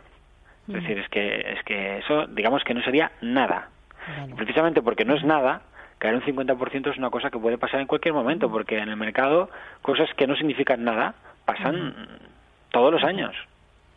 Es 0.68 0.74
decir, 0.74 0.98
es 0.98 1.08
que, 1.10 1.52
es 1.52 1.62
que 1.64 1.98
eso, 1.98 2.26
digamos 2.28 2.64
que 2.64 2.72
no 2.72 2.82
sería 2.82 3.12
nada. 3.20 3.68
Precisamente 4.36 4.80
porque 4.80 5.04
no 5.04 5.14
es 5.14 5.22
nada, 5.22 5.62
caer 5.98 6.14
un 6.14 6.22
50% 6.22 6.90
es 6.90 6.98
una 6.98 7.10
cosa 7.10 7.30
que 7.30 7.38
puede 7.38 7.58
pasar 7.58 7.80
en 7.80 7.86
cualquier 7.86 8.14
momento, 8.14 8.50
porque 8.50 8.78
en 8.78 8.88
el 8.88 8.96
mercado 8.96 9.50
cosas 9.82 10.08
que 10.14 10.26
no 10.26 10.36
significan 10.36 10.82
nada 10.84 11.14
pasan 11.44 11.94
todos 12.74 12.92
los 12.92 13.04
años. 13.04 13.34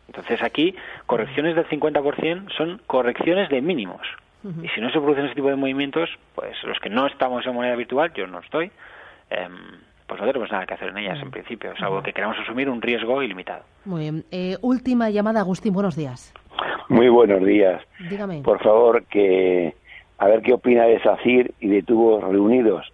Entonces 0.06 0.40
aquí 0.40 0.74
correcciones 1.04 1.54
del 1.56 1.66
50% 1.68 2.50
son 2.56 2.80
correcciones 2.86 3.50
de 3.50 3.60
mínimos. 3.60 4.00
Y 4.62 4.68
si 4.68 4.80
no 4.80 4.88
se 4.90 4.98
producen 5.00 5.26
ese 5.26 5.34
tipo 5.34 5.48
de 5.48 5.56
movimientos, 5.56 6.08
pues 6.36 6.56
los 6.62 6.78
que 6.78 6.88
no 6.88 7.06
estamos 7.08 7.44
en 7.44 7.54
moneda 7.54 7.74
virtual, 7.74 8.12
yo 8.14 8.26
no 8.28 8.38
estoy, 8.38 8.70
em, 9.30 9.52
pues 10.06 10.20
no 10.20 10.26
tenemos 10.28 10.50
nada 10.50 10.64
que 10.64 10.74
hacer 10.74 10.88
en 10.90 10.98
ellas 10.98 11.18
en 11.20 11.30
principio, 11.32 11.74
salvo 11.76 12.02
que 12.02 12.12
queramos 12.12 12.38
asumir 12.38 12.70
un 12.70 12.80
riesgo 12.80 13.20
ilimitado. 13.22 13.64
Muy 13.84 14.02
bien. 14.02 14.24
Eh, 14.30 14.56
última 14.62 15.10
llamada, 15.10 15.40
Agustín. 15.40 15.74
Buenos 15.74 15.96
días. 15.96 16.32
Muy 16.88 17.08
buenos 17.08 17.44
días. 17.44 17.82
Dígame. 18.08 18.40
Por 18.42 18.62
favor, 18.62 19.04
que 19.06 19.74
a 20.18 20.28
ver 20.28 20.40
qué 20.40 20.54
opina 20.54 20.84
de 20.84 21.00
SACIR 21.02 21.52
y 21.60 21.68
de 21.68 21.82
tubos 21.82 22.22
reunidos. 22.22 22.86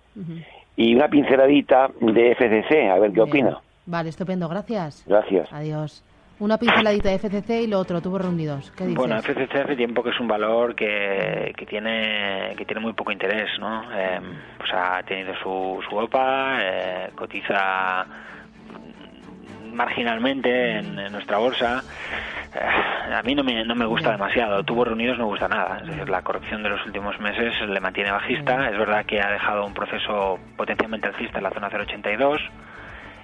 Y 0.77 0.94
una 0.97 1.09
pinceladita 1.09 1.90
de 2.01 2.33
FCC, 2.35 2.90
a 2.90 2.99
ver 2.99 3.11
qué 3.12 3.23
Bien. 3.23 3.29
opina. 3.29 3.59
Vale, 3.87 4.09
estupendo. 4.09 4.49
Gracias. 4.49 5.05
Gracias. 5.07 5.53
Adiós. 5.53 6.03
Una 6.40 6.59
pinceladita 6.59 7.11
de 7.11 7.18
FCC 7.18 7.62
y 7.62 7.66
lo 7.68 7.79
otro, 7.79 8.01
tubos 8.01 8.20
reunidos. 8.20 8.73
¿Qué 8.73 8.85
dices? 8.85 8.99
Bueno, 8.99 9.16
FCC 9.23 9.55
hace 9.55 9.77
tiempo 9.77 10.03
que 10.03 10.11
es 10.11 10.18
un 10.18 10.27
valor 10.27 10.75
que, 10.75 11.53
que 11.57 11.64
tiene 11.64 12.55
que 12.57 12.64
tiene 12.64 12.81
muy 12.81 12.92
poco 12.92 13.12
interés, 13.12 13.49
¿no? 13.61 13.85
Eh, 13.94 14.20
pues 14.59 14.70
ha 14.75 15.01
tenido 15.05 15.33
su, 15.37 15.81
su 15.88 15.97
OPA, 15.97 16.59
eh, 16.61 17.11
cotiza 17.14 18.05
marginalmente 19.73 20.79
en, 20.79 20.99
en 20.99 21.12
nuestra 21.12 21.38
bolsa. 21.38 21.85
Eh, 22.53 23.14
a 23.14 23.23
mí 23.23 23.35
no 23.37 23.44
me, 23.44 23.64
no 23.64 23.77
me 23.77 23.87
gusta 23.87 24.11
demasiado. 24.11 24.64
Tubos 24.64 24.88
reunidos 24.88 25.18
no 25.18 25.25
me 25.25 25.31
gusta 25.31 25.47
nada. 25.47 25.79
Es 25.83 25.87
decir, 25.87 26.09
la 26.09 26.23
corrección 26.23 26.64
de 26.64 26.70
los 26.70 26.85
últimos 26.85 27.18
meses 27.20 27.55
le 27.68 27.81
mantiene 27.81 28.11
bajista. 28.11 28.70
Es 28.70 28.79
verdad 28.79 29.05
que 29.07 29.20
ha 29.20 29.31
dejado 29.31 29.64
un 29.66 29.75
proceso 29.75 30.40
potencialmente 30.57 31.07
alcista 31.07 31.38
en 31.38 31.44
la 31.44 31.51
zona 31.51 31.68
082. 31.68 32.40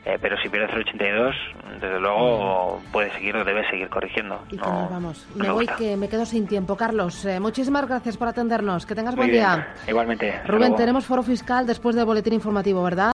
Eh, 0.05 0.17
pero 0.21 0.37
si 0.43 0.49
pierde 0.49 0.67
0,82, 0.73 1.35
desde 1.81 2.01
luego 2.01 2.81
puede 2.91 3.13
seguir 3.13 3.37
o 3.37 3.45
debe 3.45 3.69
seguir 3.69 3.89
corrigiendo. 3.91 4.41
Y 4.49 4.57
que 4.57 4.63
No- 4.67 4.81
nos 4.83 4.91
vamos. 4.91 5.27
no 5.35 5.45
me 5.45 5.51
voy, 5.51 5.67
que 5.67 5.97
me 5.97 6.09
quedo 6.09 6.25
sin 6.25 6.47
tiempo. 6.47 6.75
Carlos, 6.77 7.25
eh, 7.27 7.39
muchísimas 7.39 7.87
gracias 7.87 8.17
por 8.17 8.29
atendernos. 8.29 8.87
Que 8.87 8.95
tengas 8.95 9.15
Muy 9.15 9.27
buen 9.27 9.31
bien. 9.33 9.43
día. 9.45 9.69
Igualmente. 9.89 10.31
hasta 10.31 10.49
Rubén, 10.49 10.61
luego. 10.61 10.77
tenemos 10.77 11.05
foro 11.05 11.23
fiscal 11.23 11.67
después 11.67 11.95
del 11.97 12.07
boletín 12.07 12.33
informativo, 12.33 12.83
¿verdad? 12.83 13.09